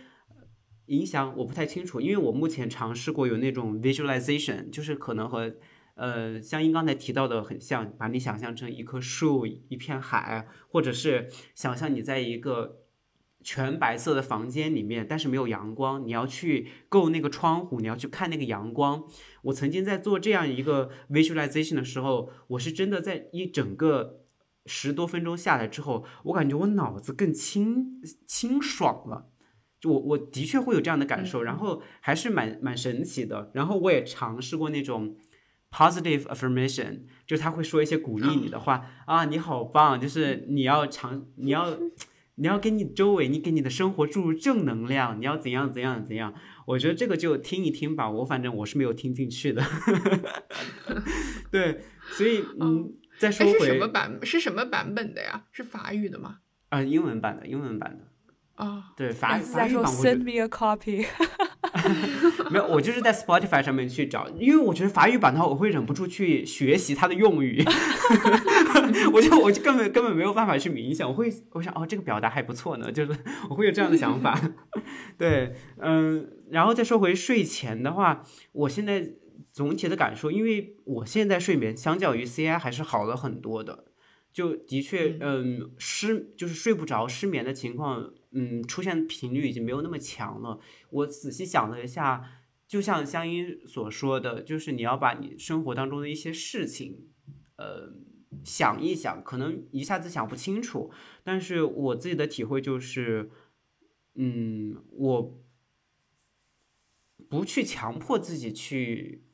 [0.86, 5.55] 影响，我不太清楚，因为我目前尝试过有那种 visualization，就是可能和
[5.95, 12.77] 呃，像英刚才提到的很像，把你想象成一棵树、一片海，或者是想象你在一个
[13.51, 19.03] 全白色的房间里面，但是没有阳光，你要去够那个窗户，你要去看那个阳光。
[19.40, 24.20] 我曾经在做这样一个 visualization 的时候，我是真的在一整个
[24.66, 29.30] 十多分钟下来之后，我感觉我脑子更清清爽了。
[29.80, 33.51] 就我我的确会有这样的感受，然后还是蛮蛮神奇的。
[33.55, 35.16] 然后我也尝试过那种。
[35.70, 40.01] Positive affirmation 就是他会说一些鼓励你的话 啊，你好棒！
[40.01, 41.78] 就是你要尝，你要，
[42.39, 46.32] 你要给你周围，你给你的生活注入正能量，你要怎样怎样怎样。
[46.66, 49.62] 我觉得这个就听一听吧，我反正我是没有听进去的。
[51.51, 51.80] 对，
[52.12, 54.18] 所以嗯，再说哎，是回什么版？
[54.22, 55.47] 是什么版本的呀？
[55.53, 56.39] 是法语的吗？
[56.68, 58.05] 啊、英文版的，英文版的。
[58.64, 61.07] 啊、对法法语版，send me a copy，
[62.50, 67.62] 没有，我就是在 Spotify 上面去找，因为我觉得法语版的话，我会忍不住去学习它的用语，
[69.12, 73.16] 我就我就根本根本没有办法去冥想，我会我想哦，这个表达还不错呢，就是
[73.50, 74.38] 我会有这样的想法。
[75.18, 79.10] 对，嗯，然后再说回睡前的话，我现在
[79.52, 83.84] 总体的感受，因为我现在睡眠相较于 CI 还是好了很多的。
[84.30, 90.60] 就的确，嗯，失就是睡不着、失眠的情况，嗯，出现频率已经没有那么强了。
[90.90, 92.24] 我仔细想了一下，
[92.66, 97.08] 就像香音所说的，就是你要把你生活当中的一些事情，
[97.56, 97.94] 呃，
[98.44, 100.90] 想一想，可能一下子想不清楚。
[101.24, 103.30] 但是我自己的体会就是，
[104.14, 105.40] 嗯，我
[107.28, 109.24] 不去强迫自己去。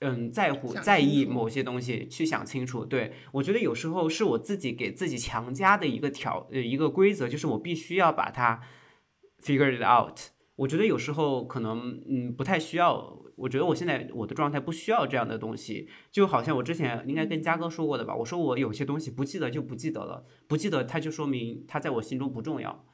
[0.00, 2.84] 嗯，在乎、在意某些东西，去想清楚。
[2.84, 8.60] 对我觉得有时候是我自己给自己强加的一个条呃一个规则，就是我必须要把它
[9.42, 10.18] figure it out。
[10.56, 22.84] 我觉得有时候可能嗯不太需要，我觉得我现在我的状态不需要这样的东西，就好像我之前应该跟嘉哥说过的吧，我说我有些东西不记得就不记得了，不记得它就说明它在我心中不重要。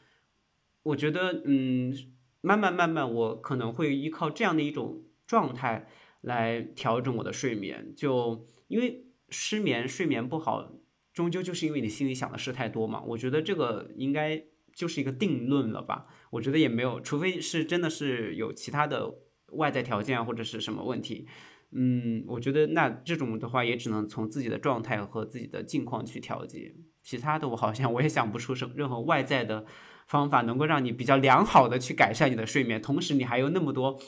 [0.84, 1.92] 我觉得嗯
[2.40, 5.88] 慢慢慢慢我可能会依靠这样的一种状态
[6.22, 10.72] 来调整我的睡眠，就因为失眠睡眠不好，
[11.12, 13.02] 终究就是因为你心里想的事太多嘛。
[13.02, 14.42] 我觉得这个应该
[14.74, 16.06] 就是一个定论了吧。
[16.30, 19.14] 我觉得也没有，除非是真的是有其他的
[19.52, 21.26] 外在条件或者是什么问题。
[21.72, 26.74] 嗯，我觉得那这种的话，也只能从自己的状态和自己的境况去调节。
[27.02, 29.64] 其他的，我好像 我也想不出什任何外在的
[30.06, 33.98] 方法能够让你比较良好的去改善你的睡眠，同时你还有那么多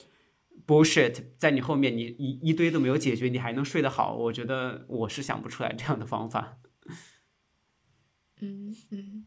[0.66, 4.16] bullshit 在你后面，你一一堆都没有解决，你还能睡得好？
[4.16, 6.58] 我觉得我是想不出来这样的方法。
[8.40, 9.26] 嗯嗯，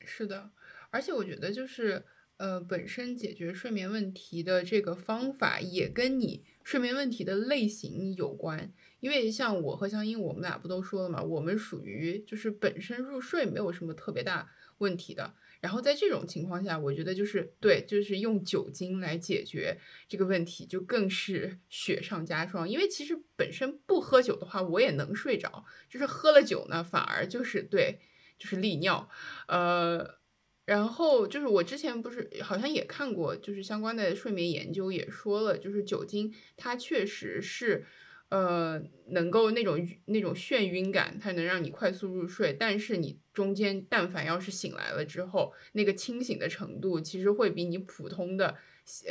[0.00, 0.50] 是的，
[0.90, 2.04] 而且我觉得就是
[2.38, 8.72] 呃，本身解决睡眠问题的这个方法也跟你睡眠问题的类型有关。
[9.00, 15.34] 因为像我和香音，我们俩不都说了嘛，我们属于就是本身入睡没有什么特别大问题的。
[15.60, 19.78] 然后在这种情况下，我觉得就是对，就是用酒精来解决
[20.08, 22.68] 这个问题，就更是雪上加霜。
[22.68, 28.00] 因为其实本身不喝酒的话，我也能睡着，就是喝了酒呢，反而就是对。
[28.40, 29.10] 就是利尿，
[29.48, 30.20] 呃，
[30.64, 37.84] 然后就是我之前不是好像也看过，就是相关的睡眠研究也说了，就是酒精它确实是，
[38.30, 48.56] 呃，能够那种那种眩晕感，它能让你快速入睡，但是你中间但凡要是醒来了之后，那个清醒的程度其实会比你普通的，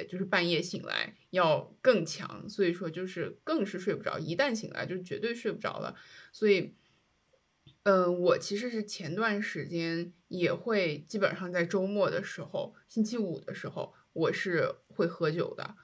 [0.08, 5.96] 就是半夜醒来要更强，所以说就是更是睡不着，一旦醒来就绝对睡不着了，
[6.32, 6.74] 所以。
[7.84, 15.76] 嗯，我其实是前段时间也会基本上在周末的时候，星期五的时候，我是会喝酒的。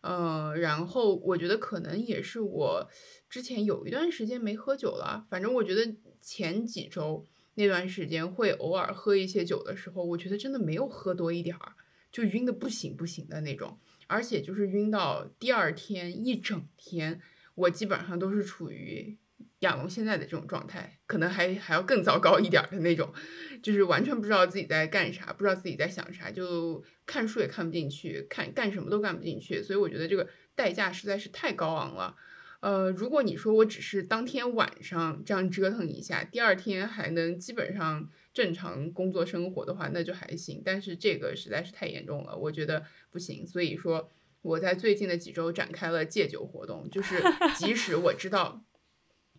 [0.00, 2.88] 呃，然后我觉得可能也是我
[3.28, 7.24] 之前有一段时间没喝酒了，反正我觉得前几周
[7.54, 11.72] 那段时间会偶尔喝一些酒的时候，我觉得真的没有喝多一点儿，
[12.12, 17.20] 就晕的不行不行的那种，而且就是晕到第二天一整天，
[17.54, 19.18] 我基本上都是处于。
[19.60, 23.12] 亚龙现在的这种状态，可能还还要更糟糕一点的那种，
[23.60, 32.14] 就是完全不知道自己在干啥，不知道自己在想啥，就看书也看不进去，看干什么都干不进去，所以我觉得这个代价实在是太高昂了。
[32.60, 40.62] 呃，如果你说我只是当天晚上这样折腾一下，第二天还能基本上正常工作生活的话，那就还行。
[40.64, 43.44] 但是这个实在是太严重了，我觉得不行。
[43.44, 44.10] 所以说
[44.42, 47.16] 我在最近的几周展开了戒酒活动，就是
[47.56, 48.64] 即使我知道。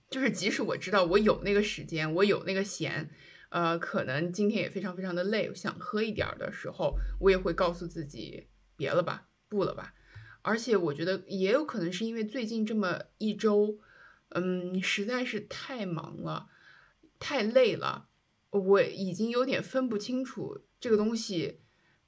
[0.10, 3.12] 就是即使我知道我有那个时间，我有那个闲，
[3.50, 9.94] 呃，可能今天也非常非常的累，想喝一点的时候，我也会告诉自己别了吧，不了吧。
[10.42, 13.78] 而且我觉得也有可能是因为最近这么一周，
[14.30, 16.48] 嗯，实在是太忙了，
[17.20, 18.08] 太累了，
[18.50, 21.60] 我已经有点分不清楚这个东西，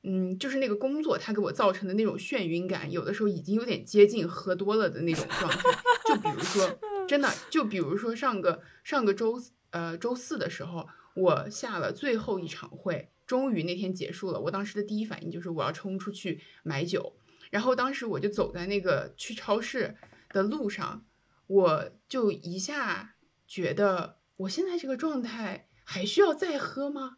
[0.04, 5.70] 嗯，就是那个工作它给我造成的那种眩晕感，有的时候已经有点接近喝多了的那种状态，
[6.08, 6.80] 就比如说。
[7.12, 9.38] 真的，就比如说上个上个周
[9.72, 14.40] 呃周四的时候，我下了最后一场会，终于那天结束了。
[14.40, 17.18] 我当时的第一反应就是我要冲出去买酒，
[17.50, 19.98] 然后当时我就走在那个去超市
[20.30, 21.06] 的路上，
[21.48, 27.18] 我就一下觉得我现在这个状态还需要再喝吗？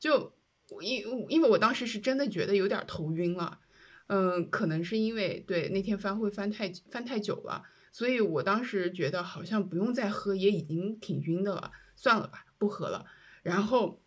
[0.00, 0.34] 就
[0.80, 3.60] 因因为我当时是真的觉得有点头晕了，
[4.08, 7.62] 嗯，可能是因为对那天翻会翻太翻太久了。
[7.90, 13.06] 所以我当时觉得好像不用再喝，也已经挺晕的了，算了吧，不喝了。
[13.42, 14.02] 然后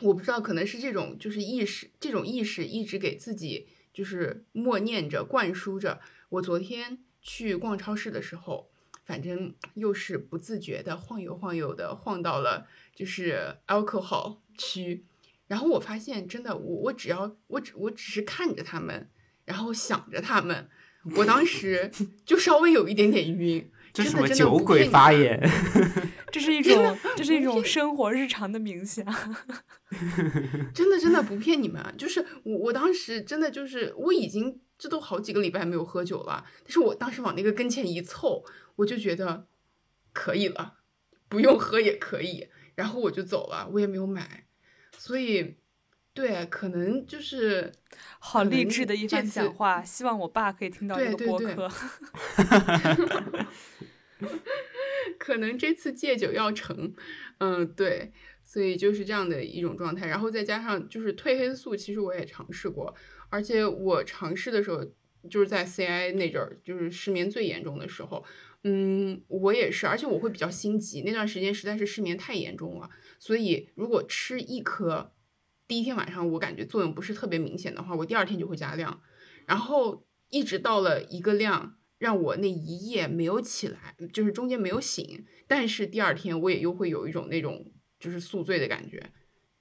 [0.00, 6.00] 我不知道，可能是这种就是意识，这种意识一直给自己就是默念着、灌输着。
[6.28, 8.70] 我昨天去逛超市的时候，
[9.04, 15.04] 反正又是不自觉的晃悠晃悠的晃到了就是 alcohol 区，
[15.46, 19.10] 然后我发现真的，我我只要我只我只是看着他们，
[19.44, 20.70] 然后想着他们，
[21.16, 21.90] 我当时
[22.24, 23.68] 就稍微有一点点晕。
[23.92, 25.50] 这什么真的 真的酒鬼不骗你们发言？
[26.30, 29.04] 这是一种，这是一种生活日常的冥想。
[30.72, 38.42] 真的真的不骗你们啊，就是我我当时真的就是我已经这都好几个礼拜没有喝酒了，但是我当时往那个跟前一凑，
[38.76, 39.46] 我就觉得
[40.14, 40.78] 可以了，
[41.28, 44.46] 不用喝也可以，然后我就走了，我也没有买，
[44.96, 45.56] 所以
[46.14, 47.72] 对，可能就是
[48.18, 51.70] 好励志的一番讲话，希望我爸可以听到这个播客。
[55.18, 56.94] 可能这次戒酒要成，
[57.38, 58.12] 嗯，对，
[58.44, 60.06] 所以就是这样的一种状态。
[60.06, 62.94] 然后再加上就是褪黑素，其实我也尝试过，
[63.30, 64.84] 而且我尝试的时候
[65.30, 68.24] 就是在 CI 那阵儿，就是失眠最严重的时候，
[68.64, 75.12] 嗯，我也是，而且我会比较心急，那段时间实在是失眠太严重了，所以如果吃一颗，
[75.72, 79.00] 第一天晚上我感觉作用不是特别明显的话，我第二天就会加量，
[79.46, 81.78] 然后一直到了一个量。
[81.96, 87.64] 让我那一夜没有起来，就是中间没有醒，但是第二天我也又会有一种那种
[87.98, 89.00] 就是宿醉的感觉，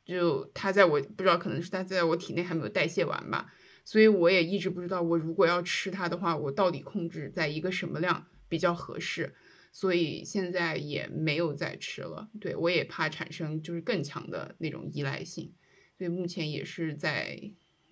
[0.03, 3.53] 就它在我不知道可能是它在我体内还没有代谢完吧，
[3.85, 9.35] 所以我也一直不知道我如果要吃它的话，我到底控制在一个什么量比较合适，
[9.71, 15.53] 所以现在也没有再吃了，对我也怕产生就是更强的那种依赖性，
[16.01, 17.39] 所以目前也是在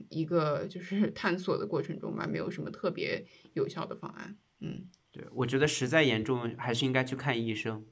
[0.09, 4.35] 一个就是 探索的过程中吧，没有什么特别有效的方案。
[4.61, 7.85] 嗯，对，我觉得实在严重还是应该去看医生。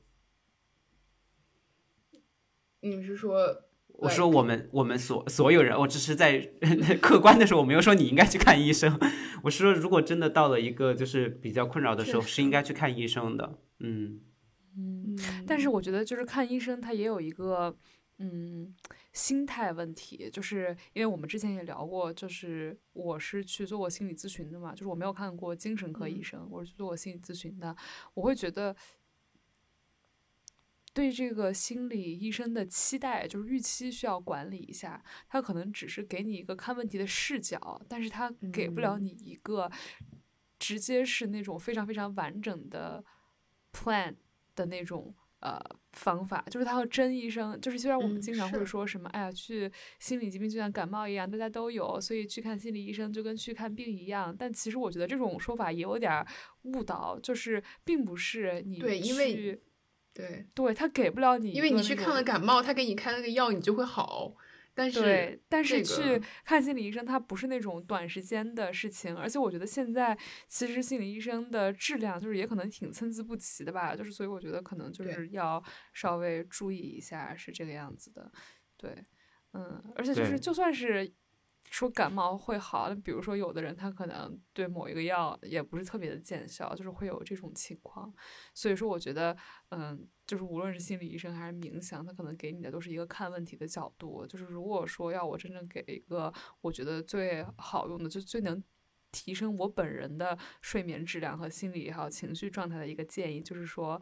[2.80, 3.62] 你是说？
[3.90, 6.40] 我说我们我们所所有人，我只是在
[7.00, 9.00] 客观的时候，我没有说你应该去看医生。
[9.44, 13.60] 我是说，如果真的到了一个就是比较困扰的时候，是应该去看医生的。
[13.82, 14.22] 嗯，
[14.76, 15.16] 嗯，
[15.46, 17.78] 但是我觉得就是看医生，他也有一个
[18.18, 18.76] 嗯
[19.14, 27.76] 心态问题，就是因为我们之前也聊过，就是我是去做过心理咨询的嘛，就是我没有看过精神科医嗯生，我是去做过心理咨询的，
[28.14, 28.76] 我会觉得。
[30.94, 35.00] 对这个心理医生的期待，就是预期需要管理一下。
[35.30, 39.72] 他可能只是给你一个看问题的视角，但是他给不了嗯你一个
[40.58, 43.06] 直接是那种非常非常完整的
[43.72, 44.16] plan
[44.56, 45.60] 的那种呃
[45.94, 54.36] 方法，就是他和真医生，就是虽然我们嗯经常会说什么，哎呀，去心理疾病就像感冒一样，大家都有，所以去看心理医生就跟去看病一样。
[54.38, 56.26] 但其实我觉得这种说法也有点
[56.64, 59.62] 误导，就是并不是你对因为去
[60.14, 64.34] 对，对他给不了你因为你去看了感冒，他给你开了个药，你就会好。
[64.78, 70.16] 但是对，但是去看心理医生，它不是那种短时间的事情，而且我觉得现在
[70.48, 75.62] 其实心理医生的质量就是也可能挺参差不齐的吧，就是所以我觉得可能就是要
[75.94, 78.32] 稍微注意一下，是这个样子的，
[78.78, 78.96] 对，
[79.54, 81.12] 嗯，而且就是就算是
[81.70, 88.14] 说感冒会好，比如说有的人他可能对某一个药也不是特别的见效，就是会有这种情况，
[88.54, 89.36] 所以说我觉得，
[89.70, 94.26] 嗯，就是无论是心理医生还是冥想，他可能给你的都是一个看问题的角度。
[94.26, 98.64] 就是如果说要我真正给一个我觉得最好用的，就最能
[99.12, 104.02] 提升我本人的睡眠质量和心理还有情绪状态的一个建议，就是说。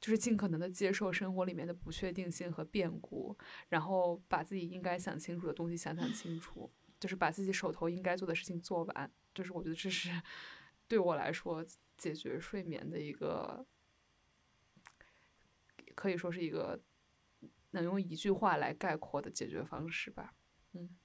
[0.00, 6.68] 就是尽可能的接受生活里面的不确定性和变故，然后把自己应该想清楚的东西想想清楚，
[7.02, 9.12] 就是把自己手头应该做的事情做完。
[9.34, 10.08] 就是我觉得这是
[10.86, 11.66] 对我来说
[11.96, 13.66] 解决睡眠的一个
[15.96, 16.80] 可以说是一个
[17.72, 20.34] 能用一句话来概括的解决方式吧。
[20.74, 20.96] 嗯，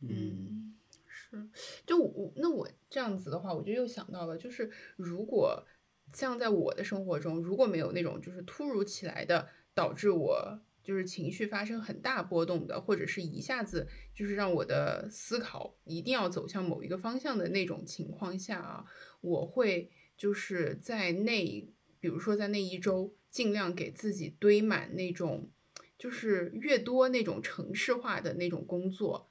[0.00, 1.48] 嗯，是，
[1.86, 5.66] 就我那我这样子的话，我就又想到了，就是如果
[6.12, 18.84] 像在我的生活中，如果没有那种就是突如其来的导致我就是情绪发生很大波动的，或者是一下子就是让我的思考一定要走向某一个方向的那种情况下啊，
[19.20, 21.68] 我会就是在那，
[22.00, 25.50] 比如说在那一周，尽量给自己堆满那种。
[25.98, 29.30] 就是越多那种城市化的那种工作，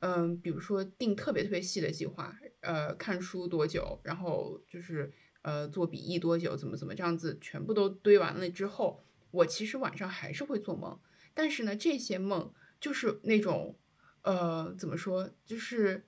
[0.00, 5.10] 嗯，比如说定特别特别细的计划，呃，看书多久，然后就是
[5.40, 9.02] 呃做笔译多久，怎么怎么这样子，全部都堆完了之后，
[9.32, 10.98] 我其实晚上还是会做梦，
[11.34, 13.76] 但是呢，这些梦就是那种
[14.22, 16.06] 呃怎么说，就是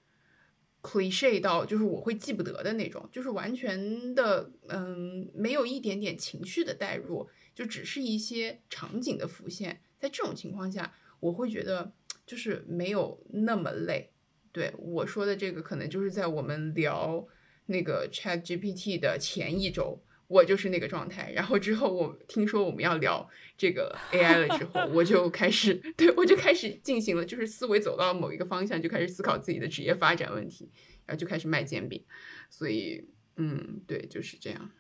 [0.83, 9.81] cliche 到就是我会记不得的那种，就是完全的嗯没有一点点情绪的代入，就只是一些场景的浮现。
[9.99, 11.93] 在这种情况下，我会觉得
[12.27, 14.13] 就是没有那么累。
[14.53, 17.27] 对我说的这个，可能就是在我们聊
[17.67, 20.01] 那个 Chat GPT 的前一周，
[20.35, 21.31] 我就是那个状态。
[21.31, 30.69] 然后之后我听说我们要聊这个 AI 了之后，我就开始对我就开始进行了，就是思维走到某一个方向，就开始思考自己的职业发展问题，
[31.07, 32.05] 然后就开始卖煎饼。
[32.51, 34.71] 所以，嗯，对，就是这样。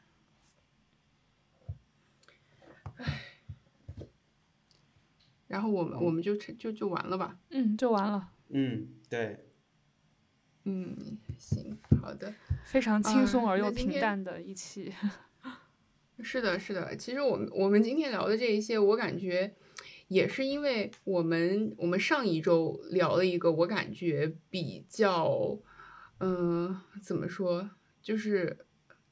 [2.97, 3.21] 唉，
[5.47, 7.39] 然后我们我们就就就完了吧？
[7.51, 8.33] 嗯，就完了。
[8.49, 9.39] 嗯，对。
[10.67, 12.33] 嗯，行，好的，
[12.65, 14.91] 非常轻松啊而又平淡的一期。
[16.23, 16.97] 是的，是的。
[16.97, 19.55] 其实我们我们今天聊的这一些，我感觉
[20.09, 25.59] 也是因为我们我们上一周聊了一个我感觉比较，
[26.21, 27.71] 嗯、怎么说，
[28.03, 28.67] 就是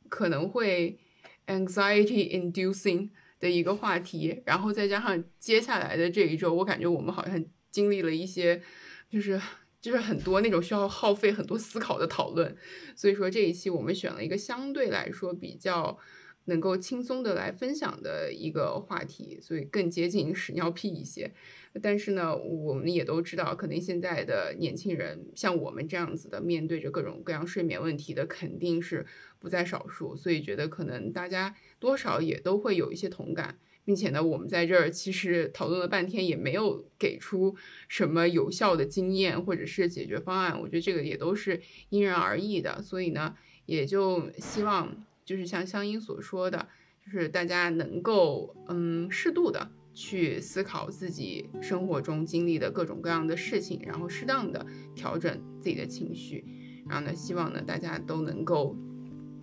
[0.08, 0.98] 可能会
[1.46, 3.10] anxiety inducing
[3.40, 8.62] 的一个话题，然后再加上接下来的这一周，我感觉我们好像经历了一些，
[9.10, 9.40] 就是。
[9.82, 12.56] 就是很多那种需要耗费很多思考的讨论，
[12.94, 15.98] 所以说这一期我们选了一个相对来说比较
[16.46, 21.32] 能够轻松的来分享的一个话题，所以更接近屎尿屁一些。
[21.80, 29.06] 但是呢，我们也都知道，可能现在的年轻人像我们这样子的，面对着各种各样睡眠问题的，肯定是
[29.38, 30.14] 不在少数。
[30.14, 33.58] 所以觉得可能大家多少也都会有一些同感。
[33.84, 37.56] 并且呢，我们在这儿其实讨论了半天，也没有给出
[37.88, 40.56] 什么有效的经验或者是解决方案。
[40.60, 43.34] 我觉得这个也都是因人而异的，所以呢，
[43.66, 46.68] 也就希望就是像香音所说的，
[47.02, 56.44] 就是大家能够嗯适度的去思考自己生活中经历的各种各样的事情，然后适当的调整自己的情绪，
[56.86, 58.76] 然后呢，希望呢大家都能够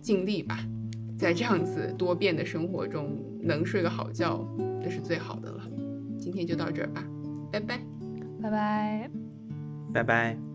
[0.00, 0.64] 尽力吧。
[1.18, 4.46] 在这样子多变的生活中，能睡个好觉，
[4.80, 5.68] 这是最好的了。
[6.16, 7.04] 今天就到这儿吧，
[7.50, 7.80] 拜拜。
[8.40, 9.10] 拜拜。
[9.92, 10.49] 拜拜。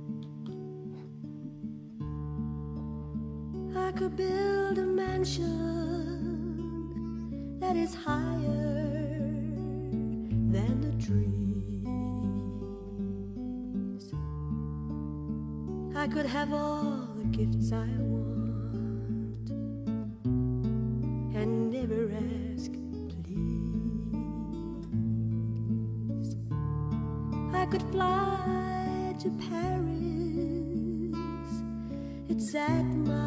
[3.78, 5.50] I could build a mansion
[7.60, 9.20] that is higher
[10.54, 11.86] than the trees.
[15.94, 19.50] I could have all the gifts I want
[21.36, 22.10] and never
[22.56, 22.72] ask,
[23.26, 23.92] please.
[27.54, 29.96] I could fly to Paris.
[32.30, 33.25] It's at my